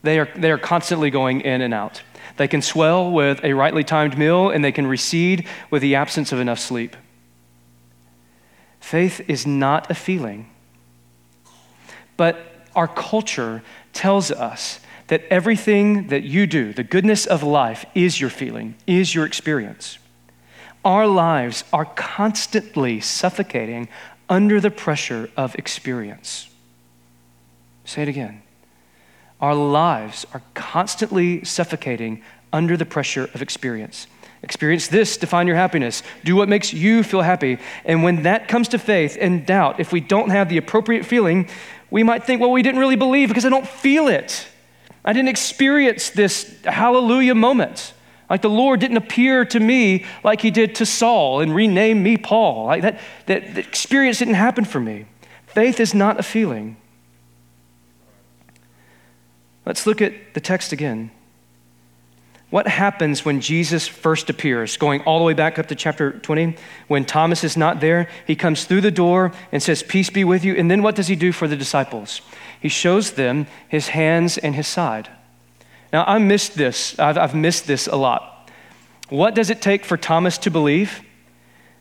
they 0.03 0.19
are, 0.19 0.29
they 0.35 0.51
are 0.51 0.57
constantly 0.57 1.11
going 1.11 1.43
in 1.43 1.61
and 1.61 1.75
out. 1.75 2.01
They 2.39 2.49
can 2.49 2.63
swell 2.63 3.11
with 3.11 3.45
a 3.45 3.53
rightly 3.53 3.85
timed 3.85 4.17
meal, 4.17 4.49
and 4.49 4.65
they 4.65 4.73
can 4.73 4.87
recede 4.87 5.47
with 5.69 5.83
the 5.83 5.95
absence 5.95 6.33
of 6.33 6.41
enough 6.41 6.59
sleep. 6.59 6.97
Faith 8.81 9.21
is 9.29 9.47
not 9.47 9.91
a 9.91 9.95
feeling. 9.95 10.51
But 12.17 12.67
our 12.75 12.89
culture 12.89 13.63
tells 13.93 14.31
us 14.31 14.81
that 15.07 15.25
everything 15.31 16.09
that 16.09 16.23
you 16.23 16.47
do, 16.47 16.73
the 16.73 16.85
goodness 16.85 17.27
of 17.27 17.43
life, 17.43 17.85
is 17.95 18.21
your 18.21 18.31
feeling, 18.31 18.75
is 18.87 19.15
your 19.15 19.27
experience. 19.27 19.99
Our 20.85 21.07
lives 21.07 21.65
are 21.73 21.85
constantly 21.85 23.01
suffocating 23.01 23.89
under 24.29 24.61
the 24.61 24.71
pressure 24.71 25.29
of 25.37 25.55
experience. 25.57 26.49
Say 27.85 28.03
it 28.03 28.09
again. 28.09 28.43
Our 29.41 29.55
lives 29.55 30.27
are 30.33 30.43
constantly 30.55 31.45
suffocating 31.45 32.23
under 32.53 32.77
the 32.77 32.87
pressure 32.87 33.29
of 33.35 33.43
experience. 33.43 34.07
Experience 34.43 34.89
this 34.89 35.19
to 35.19 35.27
find 35.27 35.47
your 35.47 35.57
happiness. 35.57 36.03
Do 36.25 36.35
what 36.35 36.49
makes 36.49 36.73
you 36.73 37.03
feel 37.03 37.21
happy. 37.21 37.59
And 37.85 38.03
when 38.03 38.23
that 38.23 38.49
comes 38.49 38.69
to 38.69 38.79
faith 38.79 39.19
and 39.21 39.45
doubt, 39.45 39.81
if 39.81 39.93
we 39.93 40.01
don't 40.01 40.31
have 40.31 40.49
the 40.49 40.57
appropriate 40.57 41.05
feeling, 41.05 41.49
we 41.91 42.03
might 42.03 42.25
think, 42.25 42.41
well, 42.41 42.51
we 42.51 42.63
didn't 42.63 42.81
really 42.81 42.97
believe 42.97 43.29
because 43.29 43.45
I 43.45 43.51
don't 43.51 43.67
feel 43.67 44.09
it. 44.09 44.47
I 45.05 45.13
didn't 45.13 45.29
experience 45.29 46.11
this 46.11 46.57
hallelujah 46.65 47.35
moment. 47.35 47.93
Like 48.31 48.43
the 48.43 48.49
Lord 48.49 48.81
didn't 48.81 48.97
appear 48.97 49.45
to 49.47 49.61
me 49.61 50.07
like 50.23 50.41
he 50.41 50.51
did 50.51 50.77
to 50.77 50.87
Saul 50.87 51.41
and 51.41 51.55
rename 51.55 52.03
me 52.03 52.17
Paul. 52.17 52.67
Like 52.67 52.83
that, 52.83 53.01
that, 53.27 53.55
that 53.55 53.67
experience 53.67 54.21
didn't 54.21 54.35
happen 54.35 54.65
for 54.65 54.81
me. 54.81 55.07
Faith 55.47 55.81
is 55.81 55.95
not 55.95 56.19
a 56.21 56.23
feeling. 56.23 56.77
Let's 59.67 59.87
look 59.87 60.01
at 60.01 60.35
the 60.35 60.41
text 60.41 60.73
again. 60.73 61.11
What 62.51 62.67
happens 62.67 63.25
when 63.25 63.41
Jesus 63.41 63.87
first 63.87 64.29
appears? 64.29 64.77
Going 64.77 65.03
all 65.03 65.21
the 65.21 65.25
way 65.25 65.35
back 65.35 65.59
up 65.59 65.69
to 65.69 65.77
chapter 65.77 66.13
20, 66.13 66.57
when 66.89 67.05
Thomas 67.05 67.45
is 67.45 67.57
not 67.57 67.81
there, 67.81 68.09
he 68.27 68.35
comes 68.35 68.65
through 68.65 68.81
the 68.81 68.91
door 68.91 69.33
and 69.53 69.63
says, 69.63 69.85
Peace 69.85 70.11
be 70.11 70.25
with 70.25 70.45
you. 70.45 70.57
And 70.57 70.69
then 70.69 70.83
what 70.83 70.97
does 70.97 71.07
he 71.07 71.15
do 71.15 71.31
for 71.31 71.47
the 71.47 71.57
disciples? 71.57 72.21
He 72.61 72.69
shows 72.69 73.13
them 73.13 73.47
his 73.69 73.89
hands 73.89 74.37
and 74.37 74.57
his 74.57 74.67
side. 74.67 75.09
Now, 75.93 76.05
I 76.07 76.19
missed 76.19 76.57
this. 76.57 76.99
I've, 76.99 77.17
I've 77.17 77.35
missed 77.37 77.69
this 77.69 77.87
a 77.87 77.97
lot. 77.97 78.51
What 79.09 79.37
does 79.37 79.51
it 79.51 79.63
take 79.63 79.85
for 79.85 79.97
Thomas 79.97 80.37
to 80.39 80.51
believe? 80.51 81.03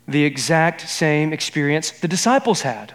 The 0.08 0.24
exact 0.24 0.88
same 0.88 1.34
experience 1.34 1.92
the 1.92 2.08
disciples 2.08 2.62
had. 2.62 2.94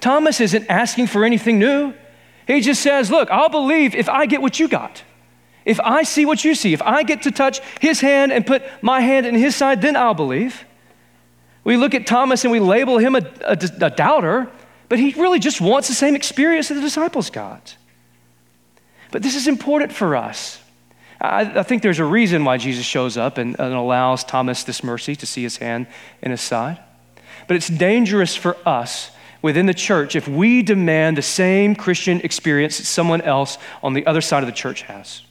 Thomas 0.00 0.40
isn't 0.40 0.66
asking 0.68 1.06
for 1.06 1.24
anything 1.24 1.58
new. 1.58 1.92
He 2.46 2.60
just 2.62 2.82
says, 2.82 3.10
Look, 3.10 3.30
I'll 3.30 3.50
believe 3.50 3.94
if 3.94 4.08
I 4.08 4.24
get 4.24 4.40
what 4.40 4.58
you 4.58 4.68
got. 4.68 5.02
If 5.64 5.80
I 5.80 6.02
see 6.02 6.26
what 6.26 6.44
you 6.44 6.54
see, 6.54 6.72
if 6.72 6.82
I 6.82 7.02
get 7.02 7.22
to 7.22 7.30
touch 7.30 7.60
his 7.80 8.00
hand 8.00 8.32
and 8.32 8.46
put 8.46 8.62
my 8.82 9.00
hand 9.00 9.26
in 9.26 9.34
his 9.34 9.54
side, 9.54 9.80
then 9.80 9.96
I'll 9.96 10.14
believe. 10.14 10.64
We 11.64 11.76
look 11.76 11.94
at 11.94 12.06
Thomas 12.06 12.44
and 12.44 12.50
we 12.50 12.60
label 12.60 12.98
him 12.98 13.14
a, 13.14 13.22
a, 13.42 13.56
a 13.80 13.90
doubter, 13.90 14.50
but 14.88 14.98
he 14.98 15.12
really 15.12 15.38
just 15.38 15.60
wants 15.60 15.88
the 15.88 15.94
same 15.94 16.16
experience 16.16 16.68
that 16.68 16.74
the 16.74 16.80
disciples 16.80 17.30
got. 17.30 17.76
But 19.12 19.22
this 19.22 19.36
is 19.36 19.46
important 19.46 19.92
for 19.92 20.16
us. 20.16 20.58
I, 21.20 21.60
I 21.60 21.62
think 21.62 21.82
there's 21.82 22.00
a 22.00 22.04
reason 22.04 22.44
why 22.44 22.56
Jesus 22.56 22.84
shows 22.84 23.16
up 23.16 23.38
and, 23.38 23.58
and 23.60 23.74
allows 23.74 24.24
Thomas 24.24 24.64
this 24.64 24.82
mercy 24.82 25.14
to 25.16 25.26
see 25.26 25.42
his 25.42 25.58
hand 25.58 25.86
in 26.20 26.32
his 26.32 26.40
side. 26.40 26.80
But 27.46 27.56
it's 27.56 27.68
dangerous 27.68 28.34
for 28.34 28.56
us 28.66 29.12
within 29.40 29.66
the 29.66 29.74
church 29.74 30.16
if 30.16 30.26
we 30.26 30.62
demand 30.62 31.16
the 31.16 31.22
same 31.22 31.76
Christian 31.76 32.20
experience 32.22 32.78
that 32.78 32.84
someone 32.84 33.20
else 33.20 33.58
on 33.82 33.92
the 33.92 34.06
other 34.06 34.20
side 34.20 34.42
of 34.42 34.46
the 34.46 34.52
church 34.52 34.82
has. 34.82 35.22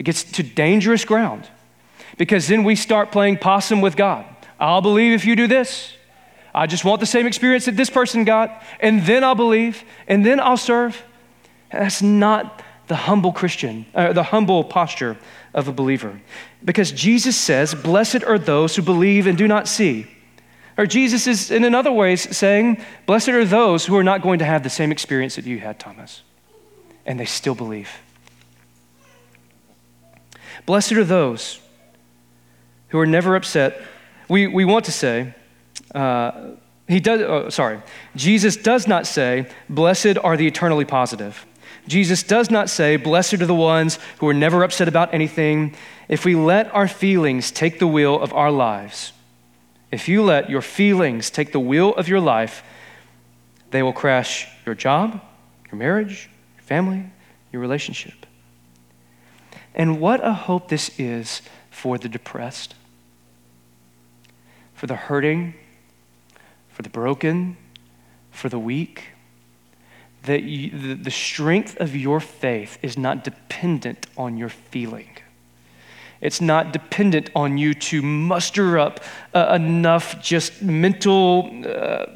It 0.00 0.04
gets 0.04 0.24
to 0.24 0.42
dangerous 0.42 1.04
ground 1.04 1.46
because 2.16 2.48
then 2.48 2.64
we 2.64 2.74
start 2.74 3.12
playing 3.12 3.36
possum 3.36 3.82
with 3.82 3.96
God. 3.96 4.24
I'll 4.58 4.80
believe 4.80 5.12
if 5.12 5.26
you 5.26 5.36
do 5.36 5.46
this. 5.46 5.92
I 6.54 6.66
just 6.66 6.86
want 6.86 7.00
the 7.00 7.06
same 7.06 7.26
experience 7.26 7.66
that 7.66 7.76
this 7.76 7.90
person 7.90 8.24
got, 8.24 8.62
and 8.80 9.02
then 9.04 9.22
I'll 9.22 9.34
believe, 9.34 9.84
and 10.08 10.24
then 10.24 10.40
I'll 10.40 10.56
serve. 10.56 11.02
that's 11.70 12.00
not 12.00 12.62
the 12.86 12.96
humble 12.96 13.30
Christian, 13.30 13.84
uh, 13.94 14.14
the 14.14 14.22
humble 14.22 14.64
posture 14.64 15.18
of 15.52 15.68
a 15.68 15.72
believer. 15.72 16.18
Because 16.64 16.92
Jesus 16.92 17.36
says, 17.36 17.74
Blessed 17.74 18.24
are 18.24 18.38
those 18.38 18.74
who 18.76 18.82
believe 18.82 19.26
and 19.26 19.36
do 19.36 19.46
not 19.46 19.68
see. 19.68 20.06
Or 20.78 20.86
Jesus 20.86 21.26
is, 21.26 21.50
in 21.50 21.62
another 21.62 21.92
way, 21.92 22.16
saying, 22.16 22.82
Blessed 23.04 23.28
are 23.28 23.44
those 23.44 23.84
who 23.84 23.98
are 23.98 24.02
not 24.02 24.22
going 24.22 24.38
to 24.38 24.46
have 24.46 24.62
the 24.62 24.70
same 24.70 24.92
experience 24.92 25.36
that 25.36 25.44
you 25.44 25.58
had, 25.58 25.78
Thomas, 25.78 26.22
and 27.04 27.20
they 27.20 27.26
still 27.26 27.54
believe. 27.54 27.90
Blessed 30.66 30.92
are 30.92 31.04
those 31.04 31.60
who 32.88 32.98
are 32.98 33.06
never 33.06 33.36
upset. 33.36 33.80
We, 34.28 34.46
we 34.46 34.64
want 34.64 34.84
to 34.86 34.92
say, 34.92 35.34
uh, 35.94 36.50
he 36.88 37.00
does, 37.00 37.20
oh, 37.22 37.48
sorry, 37.50 37.80
Jesus 38.16 38.56
does 38.56 38.86
not 38.86 39.06
say, 39.06 39.48
Blessed 39.68 40.18
are 40.22 40.36
the 40.36 40.46
eternally 40.46 40.84
positive. 40.84 41.46
Jesus 41.86 42.22
does 42.22 42.50
not 42.50 42.68
say, 42.68 42.96
Blessed 42.96 43.34
are 43.34 43.46
the 43.46 43.54
ones 43.54 43.98
who 44.18 44.28
are 44.28 44.34
never 44.34 44.62
upset 44.64 44.88
about 44.88 45.14
anything. 45.14 45.74
If 46.08 46.24
we 46.24 46.34
let 46.34 46.72
our 46.74 46.88
feelings 46.88 47.50
take 47.50 47.78
the 47.78 47.86
wheel 47.86 48.20
of 48.20 48.32
our 48.32 48.50
lives, 48.50 49.12
if 49.90 50.08
you 50.08 50.22
let 50.22 50.50
your 50.50 50.62
feelings 50.62 51.30
take 51.30 51.52
the 51.52 51.60
wheel 51.60 51.94
of 51.94 52.08
your 52.08 52.20
life, 52.20 52.62
they 53.70 53.82
will 53.82 53.92
crash 53.92 54.48
your 54.66 54.74
job, 54.74 55.20
your 55.70 55.78
marriage, 55.78 56.28
your 56.56 56.64
family, 56.64 57.04
your 57.52 57.62
relationship. 57.62 58.26
And 59.80 59.98
what 59.98 60.22
a 60.22 60.34
hope 60.34 60.68
this 60.68 60.90
is 60.98 61.40
for 61.70 61.96
the 61.96 62.06
depressed. 62.06 62.74
for 64.74 64.86
the 64.86 64.96
hurting, 64.96 65.54
for 66.68 66.82
the 66.82 66.90
broken, 66.90 67.56
for 68.30 68.50
the 68.50 68.58
weak. 68.58 69.08
That 70.24 70.42
you, 70.42 70.96
the, 70.96 71.10
strength 71.10 71.76
of 71.80 71.96
your 71.96 72.20
faith 72.20 72.78
is 72.82 72.98
not 72.98 73.24
dependent 73.24 74.06
on 74.18 74.36
your 74.36 74.50
feeling. 74.50 75.16
It's 76.20 76.42
not 76.42 76.72
dependent 76.74 77.30
on 77.34 77.56
you 77.56 77.72
to 77.74 78.02
muster 78.02 78.78
up 78.78 79.00
uh, 79.34 79.52
enough 79.54 80.22
just 80.22 80.62
mental 80.62 81.50
uh, 81.66 82.06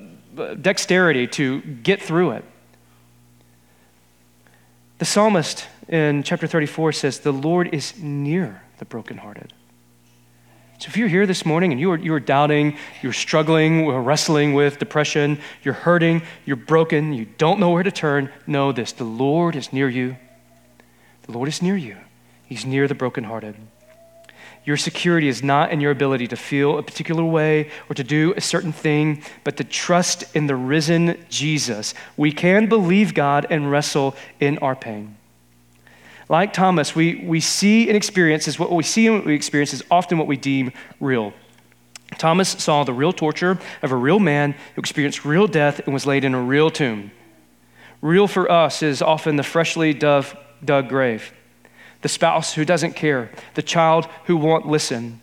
dexterity 0.60 1.26
to 1.28 1.60
get 1.60 2.02
through 2.02 2.32
it. 2.32 2.44
The 4.98 5.06
psalmist 5.06 5.66
in 5.88 6.22
chapter 6.22 6.46
34 6.46 6.92
says, 6.92 7.20
The 7.20 7.32
Lord 7.32 7.74
is 7.74 7.98
near 7.98 8.62
the 8.78 8.84
brokenhearted. 8.84 9.52
So 10.78 10.88
if 10.88 10.96
you're 10.96 11.08
here 11.08 11.26
this 11.26 11.46
morning 11.46 11.72
and 11.72 11.80
you 11.80 11.92
are, 11.92 11.98
you 11.98 12.12
are 12.14 12.20
doubting, 12.20 12.76
you're 13.00 13.12
struggling, 13.12 13.88
uh, 13.88 13.98
wrestling 14.00 14.54
with 14.54 14.78
depression, 14.78 15.38
you're 15.62 15.74
hurting, 15.74 16.22
you're 16.44 16.56
broken, 16.56 17.12
you 17.12 17.26
don't 17.38 17.60
know 17.60 17.70
where 17.70 17.82
to 17.82 17.92
turn, 17.92 18.30
know 18.46 18.72
this 18.72 18.92
the 18.92 19.04
Lord 19.04 19.56
is 19.56 19.72
near 19.72 19.88
you. 19.88 20.16
The 21.22 21.32
Lord 21.32 21.48
is 21.48 21.62
near 21.62 21.76
you. 21.76 21.96
He's 22.44 22.66
near 22.66 22.86
the 22.86 22.94
brokenhearted. 22.94 23.56
Your 24.64 24.76
security 24.76 25.28
is 25.28 25.42
not 25.42 25.70
in 25.70 25.80
your 25.80 25.90
ability 25.90 26.26
to 26.28 26.36
feel 26.36 26.78
a 26.78 26.82
particular 26.82 27.24
way 27.24 27.70
or 27.88 27.94
to 27.94 28.04
do 28.04 28.34
a 28.36 28.40
certain 28.40 28.72
thing, 28.72 29.22
but 29.42 29.56
to 29.58 29.64
trust 29.64 30.34
in 30.34 30.46
the 30.46 30.56
risen 30.56 31.22
Jesus. 31.28 31.94
We 32.16 32.32
can 32.32 32.66
believe 32.66 33.14
God 33.14 33.46
and 33.50 33.70
wrestle 33.70 34.16
in 34.40 34.58
our 34.58 34.74
pain. 34.74 35.16
Like 36.28 36.52
Thomas, 36.52 36.94
we, 36.94 37.16
we 37.16 37.40
see 37.40 37.88
and 37.88 37.96
experience 37.96 38.48
is 38.48 38.58
what 38.58 38.70
we 38.72 38.82
see 38.82 39.06
and 39.06 39.16
what 39.16 39.26
we 39.26 39.34
experience 39.34 39.74
is 39.74 39.82
often 39.90 40.18
what 40.18 40.26
we 40.26 40.36
deem 40.36 40.72
real. 41.00 41.34
Thomas 42.18 42.48
saw 42.48 42.84
the 42.84 42.92
real 42.92 43.12
torture 43.12 43.58
of 43.82 43.92
a 43.92 43.96
real 43.96 44.18
man 44.18 44.52
who 44.74 44.80
experienced 44.80 45.24
real 45.24 45.46
death 45.46 45.80
and 45.80 45.92
was 45.92 46.06
laid 46.06 46.24
in 46.24 46.34
a 46.34 46.40
real 46.40 46.70
tomb. 46.70 47.10
Real 48.00 48.26
for 48.26 48.50
us 48.50 48.82
is 48.82 49.02
often 49.02 49.36
the 49.36 49.42
freshly 49.42 49.92
dug 49.92 50.88
grave 50.88 51.32
the 52.04 52.08
spouse 52.10 52.52
who 52.52 52.66
doesn't 52.66 52.94
care, 52.94 53.30
the 53.54 53.62
child 53.62 54.06
who 54.26 54.36
won't 54.36 54.66
listen. 54.66 55.22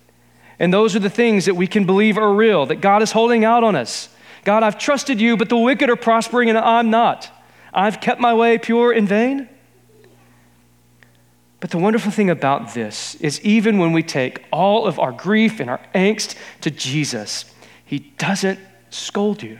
And 0.57 0.73
those 0.73 0.95
are 0.95 0.99
the 0.99 1.11
things 1.11 1.45
that 1.45 1.53
we 1.53 1.67
can 1.67 1.85
believe 1.85 2.17
are 2.17 2.33
real, 2.33 2.65
that 2.65 2.81
God 2.81 3.03
is 3.03 3.11
holding 3.11 3.45
out 3.45 3.63
on 3.63 3.75
us. 3.75 4.09
God, 4.43 4.63
I've 4.63 4.79
trusted 4.79 5.21
you, 5.21 5.37
but 5.37 5.47
the 5.47 5.57
wicked 5.57 5.91
are 5.91 5.95
prospering 5.95 6.49
and 6.49 6.57
I'm 6.57 6.89
not. 6.89 7.29
I've 7.71 8.01
kept 8.01 8.19
my 8.19 8.33
way 8.33 8.57
pure 8.57 8.91
in 8.91 9.05
vain. 9.05 9.47
But 11.61 11.69
the 11.69 11.77
wonderful 11.77 12.11
thing 12.11 12.29
about 12.29 12.73
this 12.73 13.15
is 13.15 13.39
even 13.41 13.77
when 13.77 13.93
we 13.93 14.01
take 14.01 14.43
all 14.51 14.87
of 14.87 14.99
our 14.99 15.11
grief 15.11 15.59
and 15.59 15.69
our 15.69 15.79
angst 15.93 16.35
to 16.61 16.71
Jesus, 16.71 17.45
he 17.85 17.99
doesn't 18.17 18.59
scold 18.89 19.43
you. 19.43 19.59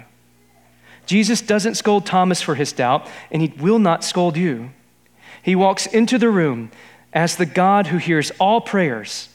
Jesus 1.06 1.42
doesn't 1.42 1.76
scold 1.76 2.06
Thomas 2.06 2.42
for 2.42 2.56
his 2.56 2.74
doubt, 2.74 3.08
and 3.30 3.42
he 3.42 3.54
will 3.60 3.78
not 3.78 4.04
scold 4.04 4.36
you. 4.36 4.72
He 5.44 5.56
walks 5.56 5.86
into 5.86 6.18
the 6.18 6.30
room 6.30 6.72
as 7.14 7.36
the 7.36 7.46
God 7.46 7.88
who 7.88 7.98
hears 7.98 8.32
all 8.40 8.62
prayers. 8.62 9.30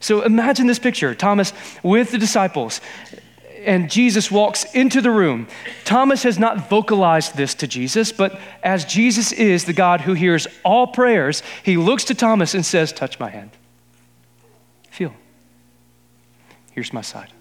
So 0.00 0.22
imagine 0.22 0.66
this 0.66 0.80
picture 0.80 1.14
Thomas 1.14 1.52
with 1.84 2.10
the 2.10 2.18
disciples, 2.18 2.80
and 3.64 3.90
Jesus 3.90 4.30
walks 4.30 4.64
into 4.74 5.00
the 5.00 5.10
room. 5.10 5.46
Thomas 5.84 6.22
has 6.22 6.38
not 6.38 6.68
vocalized 6.68 7.36
this 7.36 7.54
to 7.56 7.66
Jesus, 7.66 8.12
but 8.12 8.38
as 8.62 8.84
Jesus 8.84 9.32
is 9.32 9.64
the 9.64 9.72
God 9.72 10.00
who 10.02 10.14
hears 10.14 10.46
all 10.64 10.86
prayers, 10.86 11.42
he 11.62 11.76
looks 11.76 12.04
to 12.04 12.14
Thomas 12.14 12.54
and 12.54 12.64
says, 12.64 12.92
Touch 12.92 13.18
my 13.18 13.30
hand. 13.30 13.50
Feel. 14.90 15.14
Here's 16.72 16.92
my 16.92 17.02
side. 17.02 17.32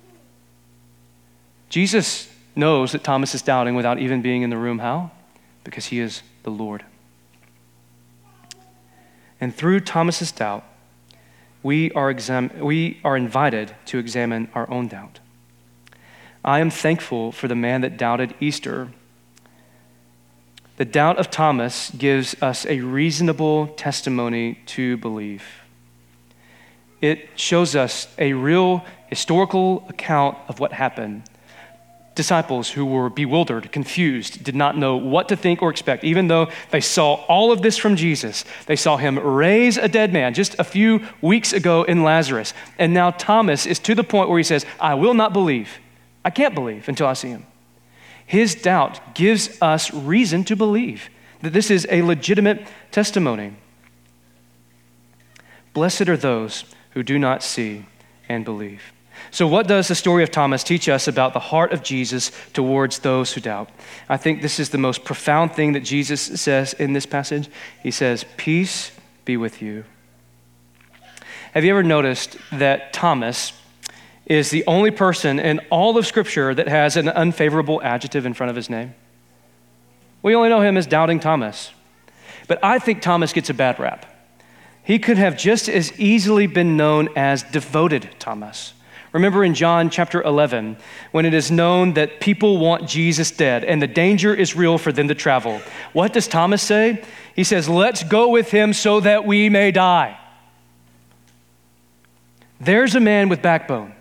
Jesus 1.69 2.29
knows 2.55 2.91
that 2.91 3.03
Thomas 3.03 3.33
is 3.33 3.41
doubting 3.41 3.75
without 3.75 3.99
even 3.99 4.21
being 4.21 4.43
in 4.43 4.49
the 4.49 4.57
room. 4.57 4.79
How? 4.79 5.11
Because 5.63 5.87
he 5.87 5.99
is 5.99 6.21
the 6.43 6.51
Lord. 6.51 6.83
And 9.41 9.53
through 9.53 9.81
Thomas's 9.81 10.31
doubt, 10.31 10.63
we 11.63 11.91
are, 11.91 12.09
exam- 12.09 12.51
we 12.59 12.99
are 13.03 13.17
invited 13.17 13.73
to 13.87 13.97
examine 13.97 14.49
our 14.53 14.69
own 14.69 14.87
doubt. 14.87 15.19
I 16.43 16.59
am 16.59 16.69
thankful 16.69 17.31
for 17.31 17.47
the 17.47 17.55
man 17.55 17.81
that 17.81 17.97
doubted 17.97 18.35
Easter. 18.39 18.89
The 20.77 20.85
doubt 20.85 21.17
of 21.17 21.29
Thomas 21.29 21.91
gives 21.91 22.35
us 22.41 22.65
a 22.65 22.81
reasonable 22.81 23.67
testimony 23.67 24.59
to 24.67 24.97
believe. 24.97 25.43
It 27.01 27.29
shows 27.35 27.75
us 27.75 28.07
a 28.17 28.33
real 28.33 28.83
historical 29.07 29.85
account 29.89 30.37
of 30.47 30.59
what 30.59 30.73
happened 30.73 31.23
disciples 32.15 32.69
who 32.69 32.85
were 32.85 33.09
bewildered, 33.09 33.71
confused, 33.71 34.43
did 34.43 34.55
not 34.55 34.77
know 34.77 34.95
what 34.95 35.29
to 35.29 35.35
think 35.35 35.61
or 35.61 35.69
expect, 35.69 36.03
even 36.03 36.27
though 36.27 36.47
they 36.71 36.81
saw 36.81 37.15
all 37.25 37.51
of 37.51 37.61
this 37.61 37.77
from 37.77 37.95
Jesus. 37.95 38.45
They 38.67 38.75
saw 38.75 38.97
him 38.97 39.17
raise 39.17 39.77
a 39.77 39.87
dead 39.87 40.13
man 40.13 40.33
just 40.33 40.55
a 40.59 40.63
few 40.63 41.05
weeks 41.21 41.53
ago 41.53 41.83
in 41.83 42.03
Lazarus. 42.03 42.53
And 42.77 42.93
now 42.93 43.11
Thomas 43.11 43.65
is 43.65 43.79
to 43.79 43.95
the 43.95 44.03
point 44.03 44.29
where 44.29 44.37
he 44.37 44.43
says, 44.43 44.65
I 44.79 44.93
will 44.95 45.13
not 45.13 45.33
believe. 45.33 45.79
I 46.25 46.29
can't 46.29 46.55
believe 46.55 46.87
until 46.87 47.07
I 47.07 47.13
see 47.13 47.29
him. 47.29 47.45
His 48.25 48.55
doubt 48.55 49.15
gives 49.15 49.61
us 49.61 49.93
reason 49.93 50.43
to 50.45 50.55
believe 50.55 51.09
that 51.41 51.53
this 51.53 51.69
is 51.69 51.85
a 51.89 52.01
legitimate 52.01 52.65
testimony. 52.91 53.53
Blessed 55.73 56.07
are 56.07 56.17
those 56.17 56.63
who 56.91 57.03
do 57.03 57.19
not 57.19 57.43
see 57.43 57.85
and 58.29 58.45
believe. 58.45 58.93
So, 59.31 59.47
what 59.47 59.67
does 59.67 59.87
the 59.87 59.95
story 59.95 60.23
of 60.23 60.31
Thomas 60.31 60.63
teach 60.63 60.87
us 60.87 61.07
about 61.07 61.33
the 61.33 61.39
heart 61.39 61.73
of 61.73 61.83
Jesus 61.83 62.31
towards 62.53 62.99
those 62.99 63.33
who 63.33 63.41
doubt? 63.41 63.69
I 64.09 64.17
think 64.17 64.41
this 64.41 64.59
is 64.59 64.69
the 64.69 64.77
most 64.77 65.03
profound 65.03 65.53
thing 65.53 65.73
that 65.73 65.81
Jesus 65.81 66.21
says 66.39 66.73
in 66.73 66.93
this 66.93 67.05
passage. 67.05 67.49
He 67.81 67.91
says, 67.91 68.25
Peace 68.37 68.91
be 69.25 69.37
with 69.37 69.61
you. 69.61 69.85
Have 71.53 71.63
you 71.63 71.71
ever 71.71 71.83
noticed 71.83 72.37
that 72.51 72.93
Thomas 72.93 73.53
is 74.25 74.49
the 74.49 74.63
only 74.65 74.91
person 74.91 75.39
in 75.39 75.59
all 75.69 75.97
of 75.97 76.07
Scripture 76.07 76.55
that 76.55 76.67
has 76.67 76.95
an 76.95 77.09
unfavorable 77.09 77.81
adjective 77.83 78.25
in 78.25 78.33
front 78.33 78.49
of 78.49 78.55
his 78.55 78.69
name? 78.69 78.95
We 80.21 80.35
only 80.35 80.49
know 80.49 80.61
him 80.61 80.77
as 80.77 80.87
Doubting 80.87 81.19
Thomas. 81.19 81.71
But 82.47 82.63
I 82.63 82.79
think 82.79 83.01
Thomas 83.01 83.33
gets 83.33 83.49
a 83.49 83.53
bad 83.53 83.79
rap. 83.79 84.05
He 84.83 84.99
could 84.99 85.17
have 85.17 85.37
just 85.37 85.69
as 85.69 85.97
easily 85.99 86.47
been 86.47 86.77
known 86.77 87.09
as 87.15 87.43
Devoted 87.43 88.09
Thomas 88.19 88.73
Remember 89.13 89.43
in 89.43 89.53
John 89.53 89.91
chapter 89.91 90.23
11, 90.23 90.75
when 91.11 91.25
it 91.25 91.35
is 91.35 91.51
known 91.51 91.93
that 91.93 92.19
people 92.19 92.57
want 92.57 92.89
Jesus 92.89 93.29
dead 93.29 93.63
and 93.63 93.79
the 93.79 93.87
danger 93.87 94.33
is 94.33 94.55
real 94.55 94.79
for 94.79 94.91
them 94.91 95.07
to 95.07 95.15
travel, 95.15 95.61
what 95.93 96.13
does 96.13 96.27
Thomas 96.27 96.63
say? 96.63 97.03
He 97.35 97.43
says, 97.43 97.69
Let's 97.69 98.03
go 98.03 98.29
with 98.29 98.49
him 98.49 98.73
so 98.73 98.99
that 99.01 99.25
we 99.25 99.49
may 99.49 99.69
die. 99.69 100.19
There's 102.59 102.95
a 102.95 102.99
man 102.99 103.29
with 103.29 103.43
backbone. 103.43 103.93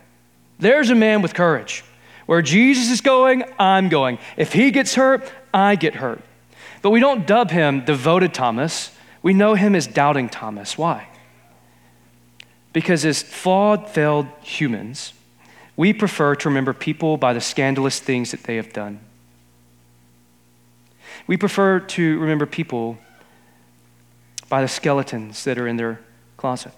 There's 0.62 0.90
a 0.90 0.94
man 0.94 1.22
with 1.22 1.35
courage. 1.35 1.83
Where 2.27 2.40
Jesus 2.40 2.88
is 2.88 3.01
going, 3.01 3.42
I'm 3.59 3.88
going. 3.88 4.18
If 4.37 4.53
he 4.53 4.70
gets 4.70 4.94
hurt, 4.94 5.29
I 5.53 5.75
get 5.75 5.96
hurt. 5.96 6.22
But 6.83 6.90
we 6.90 7.01
don't 7.01 7.27
dub 7.27 7.51
him 7.51 7.85
devoted 7.85 8.33
Thomas. 8.33 8.92
We 9.22 9.35
know 9.35 9.55
him 9.55 9.75
as 9.75 9.88
doubting 9.88 10.29
Thomas. 10.29 10.79
Why? 10.79 11.09
Because 12.72 13.05
as 13.05 13.25
flawed, 13.25 13.90
failed 13.90 14.29
humans, 14.40 15.14
we 15.77 15.92
prefer 15.92 16.37
to 16.37 16.48
remember 16.48 16.72
people 16.72 17.16
by 17.16 17.33
the 17.33 17.40
scandalous 17.40 17.98
things 17.98 18.31
that 18.31 18.44
they 18.44 18.55
have 18.55 18.72
done. 18.72 19.01
We 21.27 21.37
prefer 21.37 21.81
to 21.81 22.18
remember 22.20 22.46
people 22.46 22.98
by 24.48 24.62
the 24.62 24.68
skeletons 24.68 25.42
that 25.42 25.59
are 25.59 25.66
in 25.66 25.77
their 25.77 26.01
closet. 26.37 26.72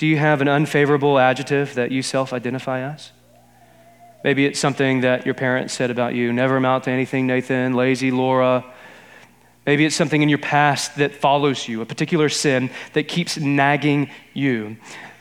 Do 0.00 0.06
you 0.06 0.16
have 0.16 0.40
an 0.40 0.48
unfavorable 0.48 1.18
adjective 1.18 1.74
that 1.74 1.92
you 1.92 2.00
self 2.00 2.32
identify 2.32 2.80
as? 2.80 3.12
Maybe 4.24 4.46
it's 4.46 4.58
something 4.58 5.02
that 5.02 5.26
your 5.26 5.34
parents 5.34 5.74
said 5.74 5.90
about 5.90 6.14
you 6.14 6.32
never 6.32 6.56
amount 6.56 6.84
to 6.84 6.90
anything, 6.90 7.26
Nathan, 7.26 7.74
lazy, 7.74 8.10
Laura, 8.10 8.64
Maybe 9.66 9.84
it's 9.84 9.94
something 9.94 10.22
in 10.22 10.28
your 10.28 10.38
past 10.38 10.96
that 10.96 11.14
follows 11.14 11.68
you, 11.68 11.82
a 11.82 11.86
particular 11.86 12.28
sin 12.28 12.70
that 12.94 13.08
keeps 13.08 13.36
nagging 13.36 14.10
you. 14.32 14.78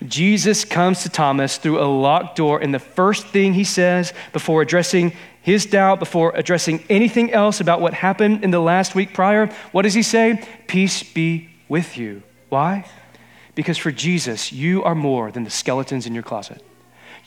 Jesus 0.08 0.64
comes 0.64 1.04
to 1.04 1.10
Thomas 1.10 1.58
through 1.58 1.80
a 1.80 1.86
locked 1.86 2.38
door, 2.38 2.60
and 2.60 2.74
the 2.74 2.80
first 2.80 3.28
thing 3.28 3.54
he 3.54 3.66
says 3.66 4.14
before 4.32 4.62
addressing 4.62 5.14
his 5.42 5.66
doubt, 5.66 6.00
before 6.00 6.32
addressing 6.36 6.84
anything 6.90 7.34
else 7.34 7.60
about 7.60 7.82
what 7.82 7.94
happened 7.94 8.44
in 8.44 8.52
the 8.52 8.62
last 8.62 8.96
week 8.96 9.14
prior, 9.14 9.48
what 9.74 9.82
does 9.82 9.94
he 9.94 10.04
say? 10.04 10.42
Peace 10.68 11.04
be 11.04 11.50
with 11.68 11.98
you. 11.98 12.24
Why? 12.48 12.86
Because 13.60 13.78
for 13.78 13.92
Jesus, 13.92 14.54
you 14.54 14.86
are 14.86 14.96
more 14.96 15.32
than 15.32 15.44
the 15.44 15.50
skeletons 15.50 16.08
in 16.08 16.14
your 16.14 16.24
closet. 16.24 16.64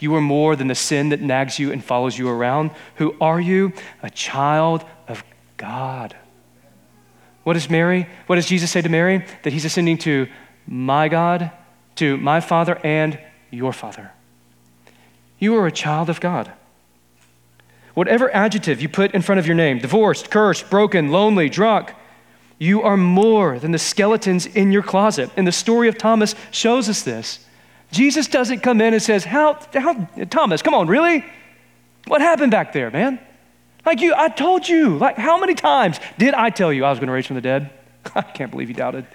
You 0.00 0.14
are 0.14 0.20
more 0.22 0.56
than 0.56 0.66
the 0.66 0.74
sin 0.74 1.10
that 1.10 1.20
nags 1.20 1.58
you 1.58 1.70
and 1.70 1.84
follows 1.84 2.16
you 2.16 2.26
around. 2.26 2.70
Who 2.94 3.14
are 3.20 3.38
you? 3.38 3.74
A 4.02 4.08
child 4.08 4.82
of 5.06 5.22
God. 5.58 6.16
What 7.42 7.52
does 7.52 7.68
Mary, 7.68 8.08
what 8.28 8.36
does 8.36 8.46
Jesus 8.46 8.70
say 8.70 8.80
to 8.80 8.88
Mary? 8.88 9.26
That 9.42 9.52
he's 9.52 9.66
ascending 9.66 9.98
to 9.98 10.26
my 10.66 11.08
God, 11.08 11.50
to 11.96 12.16
my 12.16 12.40
Father 12.40 12.80
and 12.82 13.18
your 13.50 13.74
Father. 13.74 14.10
You 15.38 15.54
are 15.56 15.66
a 15.66 15.70
child 15.70 16.08
of 16.08 16.18
God. 16.18 16.50
Whatever 17.92 18.34
adjective 18.34 18.80
you 18.80 18.88
put 18.88 19.12
in 19.12 19.20
front 19.20 19.38
of 19.38 19.46
your 19.46 19.56
name 19.56 19.80
divorced, 19.80 20.30
cursed, 20.30 20.70
broken, 20.70 21.10
lonely, 21.10 21.50
drunk 21.50 21.92
you 22.62 22.81
are 22.83 22.96
more 22.96 23.59
than 23.59 23.72
the 23.72 23.79
skeletons 23.79 24.46
in 24.46 24.70
your 24.70 24.85
closet. 24.85 25.29
And 25.37 25.44
the 25.44 25.53
story 25.53 25.88
of 25.88 25.98
Thomas 25.98 26.37
shows 26.53 26.88
us 26.88 27.03
this. 27.03 27.44
Jesus 27.90 28.29
doesn't 28.29 28.61
come 28.61 28.81
in 28.81 28.94
and 28.94 29.03
says, 29.03 29.25
How, 29.25 29.59
how 29.75 30.09
Thomas, 30.31 30.62
come 30.62 30.72
on, 30.72 30.87
really? 30.87 31.25
What 32.07 32.20
happened 32.20 32.53
back 32.53 32.72
there, 32.72 32.88
man? 32.88 33.18
Like 33.85 34.01
you, 34.01 34.14
I 34.16 34.29
told 34.29 34.68
you. 34.68 34.96
Like, 34.96 35.16
how 35.16 35.40
many 35.40 35.57
times 35.57 35.98
did 36.18 36.35
I 36.35 36.51
tell 36.51 36.72
you 36.72 36.85
I 36.85 36.90
was 36.90 37.01
going 37.01 37.09
to 37.09 37.12
raise 37.12 37.27
from 37.27 37.35
the 37.35 37.42
dead? 37.42 37.68
I 38.14 38.22
can't 38.22 38.53
believe 38.53 38.68
you 38.68 38.77
doubted. 38.77 39.09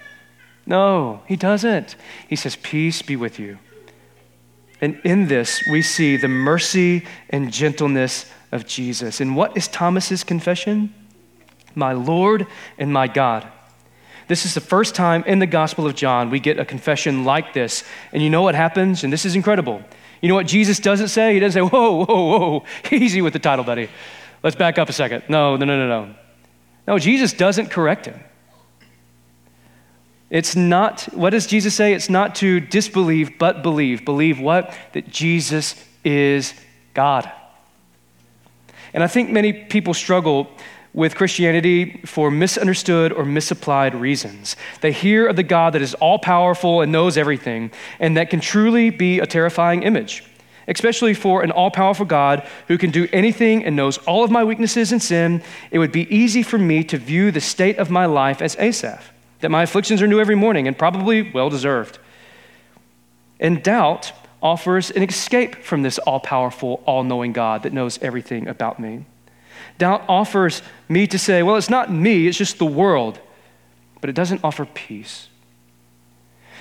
No, 0.66 1.22
he 1.26 1.38
doesn't. 1.38 1.96
He 2.28 2.36
says, 2.36 2.58
Peace 2.58 3.02
be 3.02 3.16
with 3.16 3.40
you. 3.40 3.60
And 4.82 5.00
in 5.06 5.30
this, 5.30 5.66
we 5.72 5.82
see 5.82 6.18
the 6.18 6.28
mercy 6.28 7.06
and 7.30 7.54
gentleness 7.54 8.30
of 8.52 8.68
Jesus. 8.68 9.22
And 9.22 9.38
what 9.38 9.56
is 9.56 9.70
Thomas's 9.70 10.26
confession? 10.26 10.94
My 11.78 11.94
Lord 11.94 12.48
and 12.78 12.92
my 12.92 13.08
God. 13.08 13.48
This 14.28 14.46
is 14.46 14.54
the 14.54 14.62
first 14.62 14.96
time 14.96 15.24
in 15.26 15.40
the 15.40 15.48
Gospel 15.48 15.86
of 15.86 15.96
John 15.96 16.30
we 16.30 16.40
get 16.40 16.60
a 16.60 16.66
confession 16.66 17.24
like 17.24 17.54
this. 17.54 17.84
And 18.12 18.22
you 18.22 18.30
know 18.30 18.42
what 18.42 18.56
happens? 18.56 19.04
And 19.04 19.14
this 19.14 19.26
is 19.26 19.36
incredible. 19.36 19.82
You 20.22 20.28
know 20.28 20.36
what 20.36 20.48
Jesus 20.48 20.80
doesn't 20.80 21.10
say? 21.10 21.34
He 21.34 21.40
doesn't 21.40 21.62
say, 21.62 21.70
Whoa, 21.70 22.04
whoa, 22.04 22.40
whoa, 22.40 22.66
easy 22.92 23.22
with 23.22 23.34
the 23.34 23.40
title, 23.40 23.64
buddy. 23.64 23.90
Let's 24.44 24.56
back 24.56 24.78
up 24.78 24.90
a 24.90 24.94
second. 24.94 25.24
No, 25.30 25.56
no, 25.56 25.66
no, 25.66 25.78
no, 25.78 25.88
no. 25.88 26.16
No, 26.88 27.00
Jesus 27.00 27.34
doesn't 27.34 27.70
correct 27.70 28.06
him. 28.06 28.20
It's 30.30 30.56
not, 30.56 31.04
what 31.14 31.30
does 31.30 31.48
Jesus 31.48 31.74
say? 31.74 31.94
It's 31.94 32.10
not 32.10 32.36
to 32.36 32.60
disbelieve, 32.60 33.38
but 33.38 33.64
believe. 33.64 34.04
Believe 34.04 34.40
what? 34.40 34.74
That 34.94 35.10
Jesus 35.10 35.82
is 36.04 36.54
God. 36.94 37.32
And 38.94 39.04
I 39.04 39.08
think 39.08 39.30
many 39.30 39.54
people 39.54 39.94
struggle 39.94 40.50
with 40.98 41.14
Christianity 41.14 42.02
for 42.08 42.32
misunderstood 42.32 43.14
or 43.14 43.24
misapplied 43.24 43.94
reasons. 43.94 44.56
They 44.82 44.92
hear 44.92 45.28
of 45.28 45.36
the 45.36 45.44
God 45.44 45.74
that 45.74 45.84
is 45.84 45.94
all 45.94 46.18
powerful 46.18 46.82
and 46.82 46.92
knows 46.92 47.20
everything, 47.20 47.70
and 48.00 48.18
that 48.18 48.32
can 48.32 48.40
truly 48.40 48.90
be 48.90 49.20
a 49.20 49.28
terrifying 49.28 49.84
image, 49.84 50.24
especially 50.68 51.14
for 51.14 51.44
an 51.44 51.52
all 51.52 51.70
powerful 51.70 52.08
God 52.08 52.48
who 52.68 52.80
can 52.80 52.90
do 52.90 53.08
anything 53.14 53.64
and 53.64 53.76
knows 53.76 54.00
all 54.00 54.24
of 54.24 54.32
my 54.32 54.44
weaknesses 54.44 54.92
and 54.92 55.00
sin. 55.00 55.44
It 55.70 55.78
would 55.78 55.92
be 55.92 56.12
easy 56.12 56.42
for 56.42 56.58
me 56.58 56.84
to 56.86 56.98
view 56.98 57.30
the 57.30 57.42
state 57.42 57.78
of 57.78 57.92
my 57.92 58.08
life 58.08 58.42
as 58.42 58.56
Asaph 58.56 59.14
that 59.42 59.52
my 59.52 59.62
afflictions 59.62 60.02
are 60.02 60.08
new 60.08 60.20
every 60.20 60.34
morning 60.34 60.68
and 60.68 60.76
probably 60.76 61.32
well 61.32 61.52
deserved. 61.52 62.00
And 63.40 63.62
doubt 63.62 64.14
offers 64.42 64.90
an 64.90 65.04
escape 65.04 65.58
from 65.58 65.84
this 65.84 66.00
all 66.00 66.20
powerful, 66.20 66.82
all 66.88 67.04
knowing 67.04 67.34
God 67.34 67.62
that 67.62 67.72
knows 67.72 68.00
everything 68.02 68.48
about 68.48 68.80
me. 68.80 69.06
Doubt 69.78 70.04
offers 70.08 70.62
me 70.90 71.08
to 71.08 71.20
say, 71.20 71.44
well, 71.44 71.56
it's 71.56 71.70
not 71.70 71.92
me, 71.92 72.28
it's 72.28 72.38
just 72.38 72.58
the 72.58 72.66
world. 72.66 73.20
But 74.02 74.10
it 74.10 74.14
doesn't 74.14 74.42
offer 74.44 74.66
peace. 74.66 75.28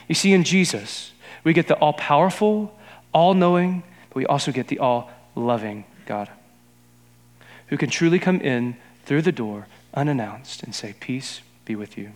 You 0.09 0.15
see, 0.15 0.33
in 0.33 0.45
Jesus, 0.45 1.13
we 1.45 1.53
get 1.53 1.69
the 1.69 1.75
all 1.77 1.93
powerful, 1.93 2.77
all 3.13 3.35
knowing, 3.35 3.83
but 4.09 4.17
we 4.17 4.27
also 4.27 4.53
get 4.53 4.69
the 4.69 4.79
all 4.79 5.11
loving 5.35 5.85
God 6.07 6.31
who 7.69 7.77
can 7.77 7.91
truly 7.91 8.19
come 8.19 8.41
in 8.41 8.77
through 9.05 9.23
the 9.23 9.33
door 9.33 9.67
unannounced 9.95 10.63
and 10.63 10.75
say, 10.75 10.95
Peace 11.01 11.41
be 11.65 11.75
with 11.75 11.99
you. 11.99 12.13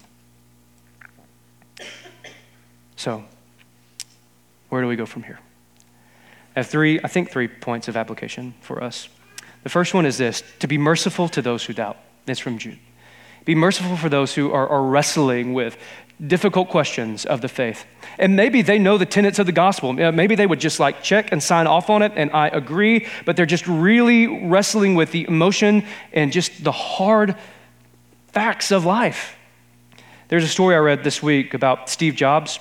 So, 2.96 3.24
where 4.68 4.82
do 4.82 4.88
we 4.88 4.96
go 4.96 5.06
from 5.06 5.22
here? 5.24 5.40
I 6.54 6.60
have 6.60 6.66
three, 6.66 7.00
I 7.02 7.08
think, 7.08 7.30
three 7.30 7.48
points 7.48 7.88
of 7.88 7.96
application 7.96 8.54
for 8.60 8.82
us. 8.82 9.08
The 9.62 9.68
first 9.68 9.94
one 9.94 10.06
is 10.06 10.18
this 10.18 10.42
to 10.60 10.66
be 10.66 10.78
merciful 10.78 11.28
to 11.30 11.42
those 11.42 11.64
who 11.64 11.72
doubt. 11.72 11.98
It's 12.26 12.40
from 12.40 12.58
Jude. 12.58 12.78
Be 13.44 13.54
merciful 13.54 13.96
for 13.96 14.08
those 14.08 14.34
who 14.34 14.52
are, 14.52 14.68
are, 14.68 14.82
wrestling 14.82 15.54
with 15.54 15.76
difficult 16.24 16.68
questions 16.68 17.24
of 17.24 17.40
the 17.40 17.48
faith. 17.48 17.86
And 18.18 18.36
maybe 18.36 18.60
they 18.60 18.78
know 18.78 18.98
the 18.98 19.06
tenets 19.06 19.38
of 19.38 19.46
the 19.46 19.52
gospel. 19.52 19.92
Maybe 19.92 20.34
they 20.34 20.46
would 20.46 20.60
just 20.60 20.78
like 20.78 21.02
check 21.02 21.32
and 21.32 21.42
sign 21.42 21.66
off 21.66 21.88
on 21.88 22.02
it, 22.02 22.12
and 22.14 22.30
I 22.32 22.48
agree, 22.48 23.06
but 23.24 23.36
they're 23.36 23.46
just 23.46 23.66
really 23.66 24.46
wrestling 24.46 24.94
with 24.94 25.10
the 25.12 25.26
emotion 25.26 25.84
and 26.12 26.30
just 26.30 26.62
the 26.62 26.72
hard 26.72 27.34
facts 28.28 28.70
of 28.70 28.84
life. 28.84 29.36
There's 30.28 30.44
a 30.44 30.48
story 30.48 30.76
I 30.76 30.78
read 30.78 31.02
this 31.02 31.22
week 31.22 31.54
about 31.54 31.88
Steve 31.88 32.14
Jobs. 32.14 32.60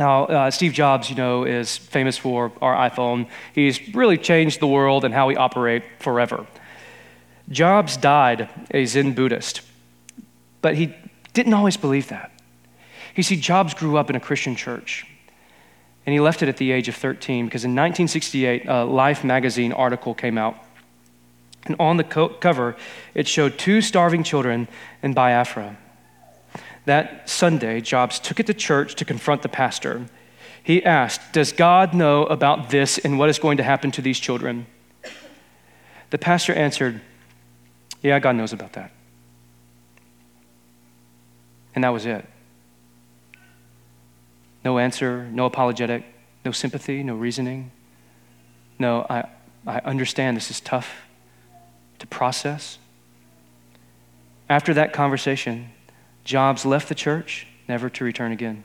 Now, 0.00 0.24
uh, 0.24 0.50
Steve 0.50 0.72
Jobs, 0.72 1.10
you 1.10 1.16
know, 1.16 1.44
is 1.44 1.76
famous 1.76 2.16
for 2.16 2.52
our 2.62 2.88
iPhone. 2.88 3.28
He's 3.54 3.94
really 3.94 4.16
changed 4.16 4.58
the 4.58 4.66
world 4.66 5.04
and 5.04 5.12
how 5.12 5.26
we 5.26 5.36
operate 5.36 5.82
forever. 5.98 6.46
Jobs 7.50 7.98
died 7.98 8.48
a 8.70 8.86
Zen 8.86 9.12
Buddhist, 9.12 9.60
but 10.62 10.74
he 10.74 10.94
didn't 11.34 11.52
always 11.52 11.76
believe 11.76 12.08
that. 12.08 12.32
You 13.14 13.22
see, 13.22 13.36
Jobs 13.36 13.74
grew 13.74 13.98
up 13.98 14.08
in 14.08 14.16
a 14.16 14.20
Christian 14.20 14.56
church, 14.56 15.04
and 16.06 16.14
he 16.14 16.18
left 16.18 16.40
it 16.42 16.48
at 16.48 16.56
the 16.56 16.72
age 16.72 16.88
of 16.88 16.96
13 16.96 17.44
because 17.44 17.64
in 17.64 17.72
1968, 17.72 18.66
a 18.68 18.86
Life 18.86 19.22
magazine 19.22 19.70
article 19.70 20.14
came 20.14 20.38
out. 20.38 20.56
And 21.66 21.76
on 21.78 21.98
the 21.98 22.04
co- 22.04 22.30
cover, 22.30 22.74
it 23.12 23.28
showed 23.28 23.58
two 23.58 23.82
starving 23.82 24.22
children 24.22 24.66
in 25.02 25.12
Biafra. 25.12 25.76
That 26.86 27.28
Sunday, 27.28 27.80
Jobs 27.80 28.18
took 28.18 28.40
it 28.40 28.46
to 28.46 28.54
church 28.54 28.94
to 28.96 29.04
confront 29.04 29.42
the 29.42 29.48
pastor. 29.48 30.06
He 30.62 30.84
asked, 30.84 31.32
Does 31.32 31.52
God 31.52 31.94
know 31.94 32.24
about 32.26 32.70
this 32.70 32.98
and 32.98 33.18
what 33.18 33.28
is 33.28 33.38
going 33.38 33.56
to 33.58 33.62
happen 33.62 33.90
to 33.92 34.02
these 34.02 34.18
children? 34.18 34.66
The 36.10 36.18
pastor 36.18 36.52
answered, 36.52 37.00
Yeah, 38.02 38.18
God 38.18 38.36
knows 38.36 38.52
about 38.52 38.72
that. 38.74 38.92
And 41.74 41.84
that 41.84 41.90
was 41.90 42.06
it. 42.06 42.26
No 44.64 44.78
answer, 44.78 45.28
no 45.32 45.46
apologetic, 45.46 46.04
no 46.44 46.52
sympathy, 46.52 47.02
no 47.02 47.14
reasoning. 47.14 47.70
No, 48.78 49.06
I, 49.08 49.28
I 49.66 49.78
understand 49.80 50.36
this 50.36 50.50
is 50.50 50.60
tough 50.60 50.90
to 51.98 52.06
process. 52.06 52.78
After 54.48 54.74
that 54.74 54.92
conversation, 54.92 55.70
Jobs 56.24 56.64
left 56.64 56.88
the 56.88 56.94
church, 56.94 57.46
never 57.68 57.88
to 57.90 58.04
return 58.04 58.32
again. 58.32 58.64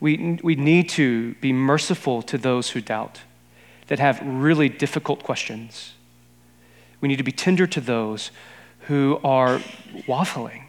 We, 0.00 0.38
we 0.42 0.54
need 0.54 0.88
to 0.90 1.34
be 1.34 1.52
merciful 1.52 2.22
to 2.22 2.38
those 2.38 2.70
who 2.70 2.80
doubt, 2.80 3.20
that 3.86 3.98
have 3.98 4.20
really 4.22 4.68
difficult 4.68 5.22
questions. 5.22 5.94
We 7.00 7.08
need 7.08 7.16
to 7.16 7.22
be 7.22 7.32
tender 7.32 7.66
to 7.68 7.80
those 7.80 8.30
who 8.80 9.20
are 9.24 9.60
waffling. 10.06 10.64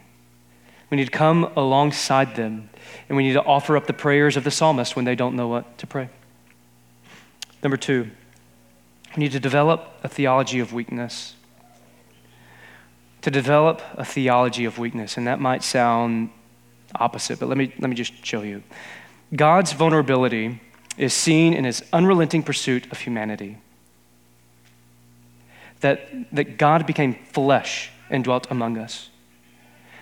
We 0.89 0.97
need 0.97 1.05
to 1.05 1.11
come 1.11 1.51
alongside 1.55 2.35
them, 2.35 2.69
and 3.09 3.17
we 3.17 3.23
need 3.23 3.33
to 3.33 3.43
offer 3.43 3.75
up 3.75 3.87
the 3.87 3.93
prayers 3.93 4.37
of 4.37 4.43
the 4.43 4.51
psalmist 4.51 4.95
when 4.95 5.05
they 5.05 5.15
don't 5.15 5.35
know 5.35 5.47
what 5.47 5.77
to 5.79 5.87
pray. 5.87 6.09
Number 7.61 7.77
two, 7.77 8.09
we 9.15 9.23
need 9.23 9.31
to 9.33 9.39
develop 9.39 9.91
a 10.03 10.07
theology 10.07 10.59
of 10.59 10.71
weakness 10.71 11.35
to 13.27 13.31
develop 13.31 13.81
a 13.95 14.05
theology 14.05 14.63
of 14.63 14.79
weakness. 14.79 15.17
And 15.17 15.27
that 15.27 15.41
might 15.41 15.61
sound 15.61 16.29
opposite, 16.95 17.41
but 17.41 17.49
let 17.49 17.57
me, 17.57 17.73
let 17.77 17.89
me 17.89 17.95
just 17.95 18.25
show 18.25 18.41
you. 18.41 18.63
God's 19.35 19.73
vulnerability 19.73 20.61
is 20.97 21.13
seen 21.13 21.53
in 21.53 21.65
his 21.65 21.83
unrelenting 21.91 22.41
pursuit 22.41 22.89
of 22.89 23.01
humanity. 23.01 23.57
That, 25.81 26.07
that 26.33 26.57
God 26.57 26.87
became 26.87 27.15
flesh 27.33 27.91
and 28.09 28.23
dwelt 28.23 28.47
among 28.49 28.77
us. 28.77 29.09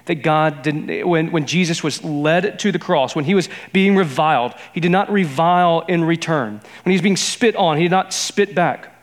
That 0.06 0.22
God 0.22 0.62
didn't, 0.62 1.08
when, 1.08 1.32
when 1.32 1.48
Jesus 1.48 1.82
was 1.82 2.04
led 2.04 2.60
to 2.60 2.72
the 2.72 2.78
cross, 2.78 3.16
when 3.16 3.26
he 3.26 3.34
was 3.34 3.50
being 3.74 3.96
reviled, 3.96 4.54
he 4.72 4.80
did 4.80 4.92
not 4.92 5.12
revile 5.12 5.84
in 5.88 6.04
return. 6.04 6.62
When 6.84 6.92
he 6.92 6.96
was 6.96 7.02
being 7.02 7.18
spit 7.18 7.56
on, 7.56 7.78
he 7.78 7.84
did 7.86 7.92
not 7.92 8.14
spit 8.14 8.54
back. 8.54 8.95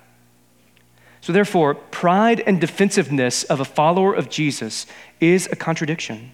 So, 1.23 1.33
therefore, 1.33 1.77
pride 1.77 2.43
and 2.47 2.61
defensiveness 2.61 3.45
of 3.45 3.61
a 3.61 3.65
follower 3.65 4.13
of 4.13 4.29
Jesus 4.29 4.87
is 5.21 5.49
a 5.53 5.57
contradiction. 5.57 6.33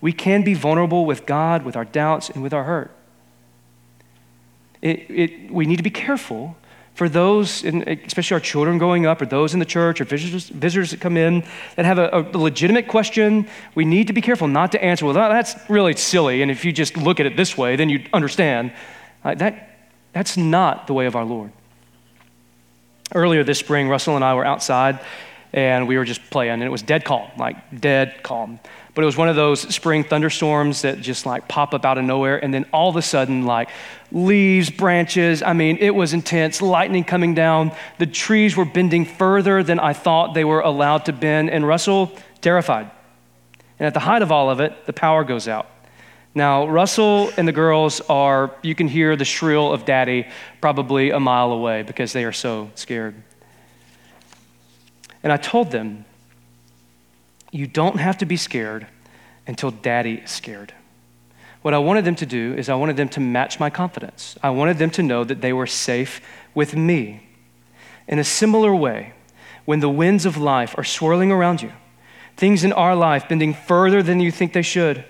We 0.00 0.12
can 0.12 0.44
be 0.44 0.54
vulnerable 0.54 1.04
with 1.04 1.26
God, 1.26 1.64
with 1.64 1.74
our 1.74 1.84
doubts, 1.84 2.30
and 2.30 2.40
with 2.40 2.54
our 2.54 2.62
hurt. 2.64 2.92
It, 4.80 5.10
it, 5.10 5.50
we 5.50 5.66
need 5.66 5.76
to 5.76 5.82
be 5.82 5.90
careful 5.90 6.56
for 6.94 7.08
those, 7.08 7.64
especially 7.64 8.36
our 8.36 8.40
children 8.40 8.78
growing 8.78 9.06
up, 9.06 9.20
or 9.20 9.26
those 9.26 9.54
in 9.54 9.58
the 9.58 9.66
church, 9.66 10.00
or 10.00 10.04
visitors, 10.04 10.48
visitors 10.50 10.92
that 10.92 11.00
come 11.00 11.16
in 11.16 11.42
that 11.74 11.84
have 11.84 11.98
a, 11.98 12.30
a, 12.32 12.38
legitimate 12.38 12.86
question. 12.86 13.48
We 13.74 13.84
need 13.84 14.06
to 14.06 14.12
be 14.12 14.20
careful 14.20 14.46
not 14.46 14.70
to 14.72 14.84
answer, 14.84 15.04
well, 15.04 15.14
that's 15.14 15.56
really 15.68 15.96
silly. 15.96 16.42
And 16.42 16.50
if 16.50 16.64
you 16.64 16.70
just 16.70 16.96
look 16.96 17.18
at 17.18 17.26
it 17.26 17.36
this 17.36 17.58
way, 17.58 17.74
then 17.74 17.88
you 17.88 18.04
understand. 18.12 18.72
Uh, 19.24 19.34
that, 19.34 19.88
that's 20.12 20.36
not 20.36 20.86
the 20.86 20.94
way 20.94 21.06
of 21.06 21.16
our 21.16 21.24
Lord. 21.24 21.50
Earlier 23.12 23.44
this 23.44 23.58
spring, 23.58 23.88
Russell 23.88 24.16
and 24.16 24.24
I 24.24 24.34
were 24.34 24.44
outside, 24.44 25.00
and 25.52 25.86
we 25.86 25.96
were 25.96 26.04
just 26.04 26.30
playing, 26.30 26.52
and 26.52 26.62
it 26.62 26.70
was 26.70 26.82
dead 26.82 27.04
calm, 27.04 27.30
like 27.36 27.80
dead 27.80 28.22
calm. 28.22 28.58
But 28.94 29.02
it 29.02 29.06
was 29.06 29.16
one 29.16 29.28
of 29.28 29.36
those 29.36 29.60
spring 29.74 30.04
thunderstorms 30.04 30.82
that 30.82 31.00
just 31.00 31.26
like 31.26 31.48
pop 31.48 31.74
up 31.74 31.84
out 31.84 31.98
of 31.98 32.04
nowhere, 32.04 32.42
and 32.42 32.54
then 32.54 32.64
all 32.72 32.88
of 32.88 32.96
a 32.96 33.02
sudden, 33.02 33.44
like 33.44 33.68
leaves, 34.10 34.70
branches, 34.70 35.42
I 35.42 35.52
mean, 35.52 35.78
it 35.80 35.90
was 35.90 36.12
intense, 36.12 36.62
lightning 36.62 37.04
coming 37.04 37.34
down. 37.34 37.72
The 37.98 38.06
trees 38.06 38.56
were 38.56 38.64
bending 38.64 39.04
further 39.04 39.62
than 39.62 39.80
I 39.80 39.92
thought 39.92 40.34
they 40.34 40.44
were 40.44 40.60
allowed 40.60 41.04
to 41.06 41.12
bend, 41.12 41.50
and 41.50 41.66
Russell, 41.66 42.12
terrified. 42.40 42.90
And 43.78 43.86
at 43.86 43.94
the 43.94 44.00
height 44.00 44.22
of 44.22 44.30
all 44.30 44.48
of 44.48 44.60
it, 44.60 44.86
the 44.86 44.92
power 44.92 45.24
goes 45.24 45.48
out. 45.48 45.68
Now, 46.34 46.66
Russell 46.66 47.30
and 47.36 47.46
the 47.46 47.52
girls 47.52 48.00
are, 48.02 48.52
you 48.62 48.74
can 48.74 48.88
hear 48.88 49.14
the 49.14 49.24
shrill 49.24 49.72
of 49.72 49.84
daddy 49.84 50.26
probably 50.60 51.10
a 51.10 51.20
mile 51.20 51.52
away 51.52 51.82
because 51.82 52.12
they 52.12 52.24
are 52.24 52.32
so 52.32 52.70
scared. 52.74 53.14
And 55.22 55.32
I 55.32 55.36
told 55.36 55.70
them, 55.70 56.04
you 57.52 57.68
don't 57.68 57.98
have 58.00 58.18
to 58.18 58.26
be 58.26 58.36
scared 58.36 58.88
until 59.46 59.70
daddy 59.70 60.22
is 60.24 60.30
scared. 60.30 60.74
What 61.62 61.72
I 61.72 61.78
wanted 61.78 62.04
them 62.04 62.16
to 62.16 62.26
do 62.26 62.52
is 62.54 62.68
I 62.68 62.74
wanted 62.74 62.96
them 62.96 63.08
to 63.10 63.20
match 63.20 63.60
my 63.60 63.70
confidence. 63.70 64.36
I 64.42 64.50
wanted 64.50 64.78
them 64.78 64.90
to 64.90 65.02
know 65.02 65.22
that 65.22 65.40
they 65.40 65.52
were 65.52 65.68
safe 65.68 66.20
with 66.52 66.74
me. 66.74 67.28
In 68.08 68.18
a 68.18 68.24
similar 68.24 68.74
way, 68.74 69.14
when 69.64 69.80
the 69.80 69.88
winds 69.88 70.26
of 70.26 70.36
life 70.36 70.74
are 70.76 70.84
swirling 70.84 71.30
around 71.30 71.62
you, 71.62 71.72
things 72.36 72.64
in 72.64 72.72
our 72.72 72.96
life 72.96 73.28
bending 73.28 73.54
further 73.54 74.02
than 74.02 74.20
you 74.20 74.30
think 74.30 74.52
they 74.52 74.62
should, 74.62 75.04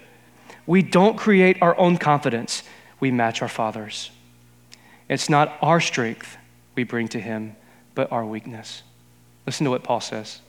we 0.67 0.83
don't 0.83 1.17
create 1.17 1.61
our 1.61 1.77
own 1.79 1.99
confidence, 1.99 2.63
we 3.01 3.11
match 3.11 3.43
our 3.43 3.49
Father's. 3.49 4.11
It's 5.09 5.29
not 5.29 5.57
our 5.61 5.81
strength 5.81 6.37
we 6.75 6.85
bring 6.85 7.09
to 7.09 7.21
Him, 7.21 7.57
but 7.95 8.11
our 8.11 8.25
weakness. 8.25 8.83
Listen 9.47 9.65
to 9.65 9.71
what 9.71 9.85
Paul 9.85 10.01
says 10.01 10.41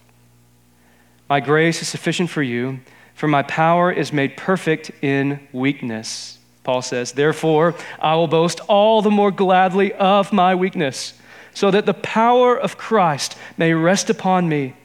My 1.29 1.39
grace 1.39 1.81
is 1.81 1.87
sufficient 1.87 2.29
for 2.29 2.41
you, 2.41 2.79
for 3.13 3.27
my 3.27 3.43
power 3.43 3.91
is 3.91 4.13
made 4.13 4.37
perfect 4.37 4.91
in 5.01 5.45
weakness. 5.51 6.39
Paul 6.63 6.81
says, 6.81 7.11
Therefore, 7.11 7.75
I 7.99 8.15
will 8.15 8.27
boast 8.27 8.59
all 8.61 9.01
the 9.01 9.11
more 9.11 9.31
gladly 9.31 9.93
of 9.93 10.33
my 10.33 10.55
weakness, 10.55 11.13
so 11.53 11.69
that 11.71 11.85
the 11.85 11.93
power 11.93 12.57
of 12.57 12.77
Christ 12.77 13.37
may 13.57 13.73
rest 13.73 14.09
upon 14.09 14.49
me. 14.49 14.75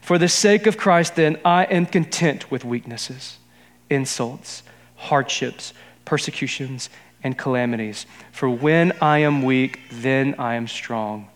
For 0.00 0.18
the 0.18 0.28
sake 0.28 0.66
of 0.66 0.76
Christ, 0.76 1.16
then, 1.16 1.38
I 1.44 1.64
am 1.64 1.86
content 1.86 2.50
with 2.50 2.64
weaknesses 2.64 3.38
insults, 3.92 4.62
hardships, 4.96 5.72
persecutions, 6.04 6.90
and 7.22 7.36
calamities. 7.38 8.06
For 8.32 8.48
when 8.48 8.92
I 9.00 9.18
am 9.18 9.42
weak, 9.42 9.80
then 9.90 10.34
I 10.38 10.54
am 10.54 10.66
strong. 10.66 11.28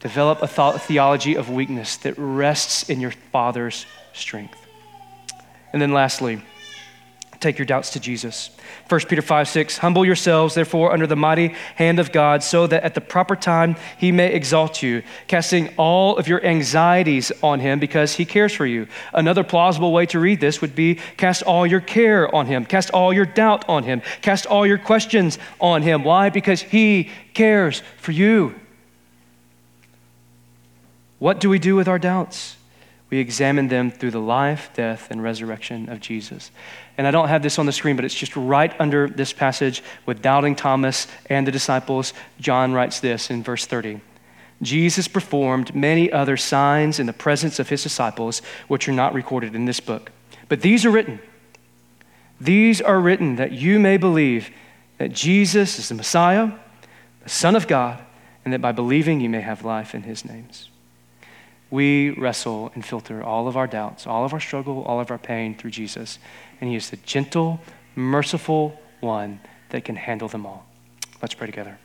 Develop 0.00 0.42
a 0.42 0.48
th- 0.48 0.82
theology 0.82 1.36
of 1.36 1.50
weakness 1.50 1.96
that 1.98 2.14
rests 2.16 2.88
in 2.88 3.00
your 3.00 3.12
Father's 3.32 3.86
strength. 4.12 4.58
And 5.72 5.80
then 5.80 5.92
lastly, 5.92 6.42
take 7.40 7.58
your 7.58 7.64
doubts 7.64 7.90
to 7.90 8.00
Jesus. 8.00 8.50
1 8.88 9.00
Peter 9.08 9.22
5 9.22 9.48
6, 9.48 9.78
humble 9.78 10.04
yourselves, 10.04 10.54
therefore, 10.54 10.92
under 10.92 11.06
the 11.06 11.16
mighty 11.16 11.48
hand 11.76 11.98
of 11.98 12.12
God, 12.12 12.42
so 12.42 12.66
that 12.66 12.82
at 12.82 12.94
the 12.94 13.00
proper 13.00 13.34
time 13.34 13.76
he 13.96 14.12
may 14.12 14.32
exalt 14.32 14.82
you, 14.82 15.02
casting 15.26 15.74
all 15.76 16.16
of 16.18 16.28
your 16.28 16.44
anxieties 16.44 17.32
on 17.42 17.60
him 17.60 17.80
because 17.80 18.14
he 18.14 18.24
cares 18.24 18.52
for 18.52 18.66
you. 18.66 18.86
Another 19.14 19.42
plausible 19.42 19.92
way 19.92 20.04
to 20.06 20.20
read 20.20 20.40
this 20.40 20.60
would 20.60 20.74
be 20.74 20.96
cast 21.16 21.42
all 21.42 21.66
your 21.66 21.80
care 21.80 22.32
on 22.34 22.46
him, 22.46 22.64
cast 22.64 22.90
all 22.90 23.12
your 23.12 23.26
doubt 23.26 23.66
on 23.68 23.84
him, 23.84 24.02
cast 24.20 24.44
all 24.46 24.66
your 24.66 24.78
questions 24.78 25.38
on 25.60 25.82
him. 25.82 26.04
Why? 26.04 26.28
Because 26.28 26.60
he 26.60 27.10
cares 27.32 27.82
for 27.96 28.12
you. 28.12 28.54
What 31.18 31.40
do 31.40 31.48
we 31.48 31.58
do 31.58 31.74
with 31.74 31.88
our 31.88 31.98
doubts? 31.98 32.56
We 33.10 33.18
examine 33.18 33.66
them 33.68 33.90
through 33.90 34.12
the 34.12 34.20
life, 34.20 34.70
death, 34.72 35.10
and 35.10 35.20
resurrection 35.22 35.88
of 35.88 36.00
Jesus. 36.00 36.52
And 36.96 37.06
I 37.06 37.10
don't 37.10 37.28
have 37.28 37.42
this 37.42 37.58
on 37.58 37.66
the 37.66 37.72
screen, 37.72 37.96
but 37.96 38.04
it's 38.04 38.14
just 38.14 38.36
right 38.36 38.72
under 38.80 39.08
this 39.08 39.32
passage 39.32 39.82
with 40.06 40.22
doubting 40.22 40.54
Thomas 40.54 41.08
and 41.28 41.44
the 41.44 41.50
disciples. 41.52 42.12
John 42.38 42.72
writes 42.72 43.00
this 43.00 43.28
in 43.28 43.42
verse 43.42 43.66
30. 43.66 44.00
Jesus 44.62 45.08
performed 45.08 45.74
many 45.74 46.12
other 46.12 46.36
signs 46.36 47.00
in 47.00 47.06
the 47.06 47.12
presence 47.12 47.58
of 47.58 47.68
his 47.68 47.82
disciples, 47.82 48.42
which 48.68 48.88
are 48.88 48.92
not 48.92 49.14
recorded 49.14 49.54
in 49.54 49.64
this 49.64 49.80
book. 49.80 50.12
But 50.48 50.60
these 50.60 50.84
are 50.84 50.90
written. 50.90 51.20
These 52.40 52.80
are 52.80 53.00
written 53.00 53.36
that 53.36 53.52
you 53.52 53.78
may 53.78 53.96
believe 53.96 54.50
that 54.98 55.12
Jesus 55.12 55.78
is 55.78 55.88
the 55.88 55.94
Messiah, 55.94 56.52
the 57.22 57.28
Son 57.28 57.56
of 57.56 57.66
God, 57.66 58.04
and 58.44 58.54
that 58.54 58.60
by 58.60 58.72
believing 58.72 59.20
you 59.20 59.28
may 59.28 59.40
have 59.40 59.64
life 59.64 59.94
in 59.94 60.02
his 60.02 60.24
names. 60.24 60.69
We 61.70 62.10
wrestle 62.10 62.72
and 62.74 62.84
filter 62.84 63.22
all 63.22 63.46
of 63.46 63.56
our 63.56 63.66
doubts, 63.66 64.06
all 64.06 64.24
of 64.24 64.32
our 64.32 64.40
struggle, 64.40 64.82
all 64.82 65.00
of 65.00 65.10
our 65.10 65.18
pain 65.18 65.54
through 65.54 65.70
Jesus 65.70 66.18
and 66.60 66.70
He 66.70 66.76
is 66.76 66.90
the 66.90 66.96
gentle, 66.98 67.60
merciful 67.96 68.80
one 69.00 69.40
that 69.70 69.84
can 69.84 69.96
handle 69.96 70.28
them 70.28 70.46
all. 70.46 70.66
Let's 71.22 71.34
pray 71.34 71.46
together. 71.46 71.78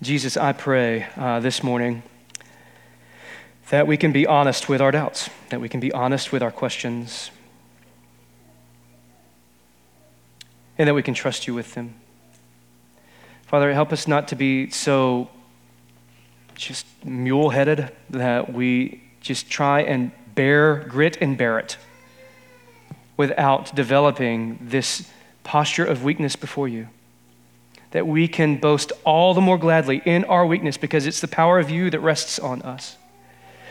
Jesus, 0.00 0.36
I 0.36 0.52
pray 0.52 1.06
uh, 1.16 1.40
this 1.40 1.62
morning 1.62 2.02
that 3.70 3.86
we 3.86 3.96
can 3.96 4.12
be 4.12 4.26
honest 4.26 4.68
with 4.68 4.80
our 4.80 4.90
doubts, 4.90 5.30
that 5.50 5.60
we 5.60 5.68
can 5.68 5.80
be 5.80 5.92
honest 5.92 6.32
with 6.32 6.42
our 6.42 6.50
questions, 6.50 7.30
and 10.76 10.88
that 10.88 10.94
we 10.94 11.02
can 11.02 11.14
trust 11.14 11.46
you 11.46 11.54
with 11.54 11.74
them. 11.74 11.94
Father, 13.46 13.72
help 13.72 13.92
us 13.92 14.08
not 14.08 14.28
to 14.28 14.36
be 14.36 14.70
so 14.70 15.28
just 16.66 16.86
mule 17.04 17.50
headed 17.50 17.92
that 18.10 18.52
we 18.52 19.02
just 19.20 19.50
try 19.50 19.80
and 19.82 20.12
bear 20.34 20.76
grit 20.88 21.18
and 21.20 21.36
bear 21.36 21.58
it 21.58 21.76
without 23.16 23.74
developing 23.74 24.58
this 24.60 25.10
posture 25.44 25.84
of 25.84 26.04
weakness 26.04 26.36
before 26.36 26.68
you. 26.68 26.88
That 27.90 28.06
we 28.06 28.26
can 28.26 28.56
boast 28.56 28.92
all 29.04 29.34
the 29.34 29.40
more 29.40 29.58
gladly 29.58 30.00
in 30.04 30.24
our 30.24 30.46
weakness 30.46 30.76
because 30.76 31.06
it's 31.06 31.20
the 31.20 31.28
power 31.28 31.58
of 31.58 31.68
you 31.68 31.90
that 31.90 32.00
rests 32.00 32.38
on 32.38 32.62
us. 32.62 32.96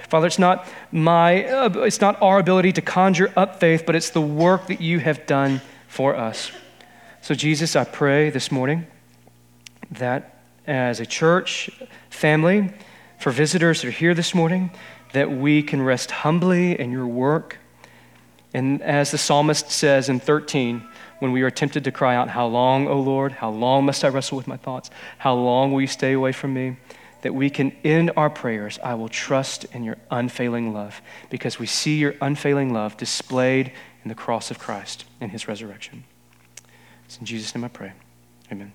Father, 0.10 0.28
it's 0.28 0.39
not 0.39 0.68
my 0.92 1.46
uh, 1.46 1.70
it's 1.80 2.02
not 2.02 2.22
our 2.22 2.38
ability 2.38 2.74
to 2.74 2.82
conjure 2.82 3.32
up 3.36 3.60
faith, 3.60 3.84
but 3.86 3.96
it's 3.96 4.10
the 4.10 4.22
work 4.22 4.68
that 4.68 4.82
you 4.82 5.00
have 5.00 5.26
done 5.26 5.62
for 5.88 6.16
us. 6.16 6.52
So 7.22 7.34
Jesus, 7.34 7.76
I 7.76 7.86
pray 7.86 8.30
this 8.30 8.52
morning 8.52 8.88
that 9.89 10.31
as 10.68 10.99
a 10.99 11.05
church 11.05 11.70
family, 12.09 12.72
for 13.20 13.32
visitors 13.32 13.82
that 13.82 13.88
are 13.88 13.91
here 13.91 14.14
this 14.14 14.34
morning, 14.34 14.72
that 15.14 15.32
we 15.32 15.62
can 15.62 15.82
rest 15.82 16.12
humbly 16.12 16.80
in 16.80 16.91
your 16.91 17.07
work 17.07 17.59
and 18.53 18.82
as 18.82 19.12
the 19.12 19.18
psalmist 19.18 19.72
says 19.72 20.09
in 20.09 20.20
13, 20.20 20.86
when 21.20 21.32
we 21.32 21.41
are 21.43 21.51
tempted 21.51 21.84
to 21.86 21.91
cry 21.91 22.16
out, 22.16 22.30
How 22.30 22.47
long, 22.47 22.88
O 22.88 22.99
Lord? 22.99 23.32
How 23.32 23.49
long 23.49 23.86
must 23.86 24.03
I 24.03 24.09
wrestle 24.09 24.38
with 24.38 24.47
my 24.47 24.57
thoughts? 24.57 24.89
How 25.20 25.34
long 25.34 25.72
will 25.72 25.82
you 25.82 25.88
stay 25.88 26.14
away 26.14 26.32
from 26.32 26.53
me? 26.53 26.78
That 27.22 27.36
we 27.36 27.49
can 27.49 27.72
end 27.84 28.12
our 28.18 28.30
prayers, 28.30 28.80
I 28.84 28.95
will 28.95 29.09
trust 29.09 29.66
in 29.66 29.84
your 29.84 29.97
unfailing 30.09 30.74
love, 30.74 31.01
because 31.30 31.59
we 31.59 31.68
see 31.68 31.97
your 31.97 32.16
unfailing 32.20 32.74
love 32.74 32.97
displayed 32.97 33.72
in 34.03 34.09
the 34.09 34.16
cross 34.16 34.49
of 34.49 34.57
Christ 34.57 35.05
and 35.22 35.32
his 35.32 35.47
resurrection. 35.47 36.03
It's 37.05 37.18
in 37.18 37.26
Jesus' 37.26 37.53
name 37.53 37.64
I 37.64 37.68
pray. 37.68 37.93
Amen. 38.51 38.74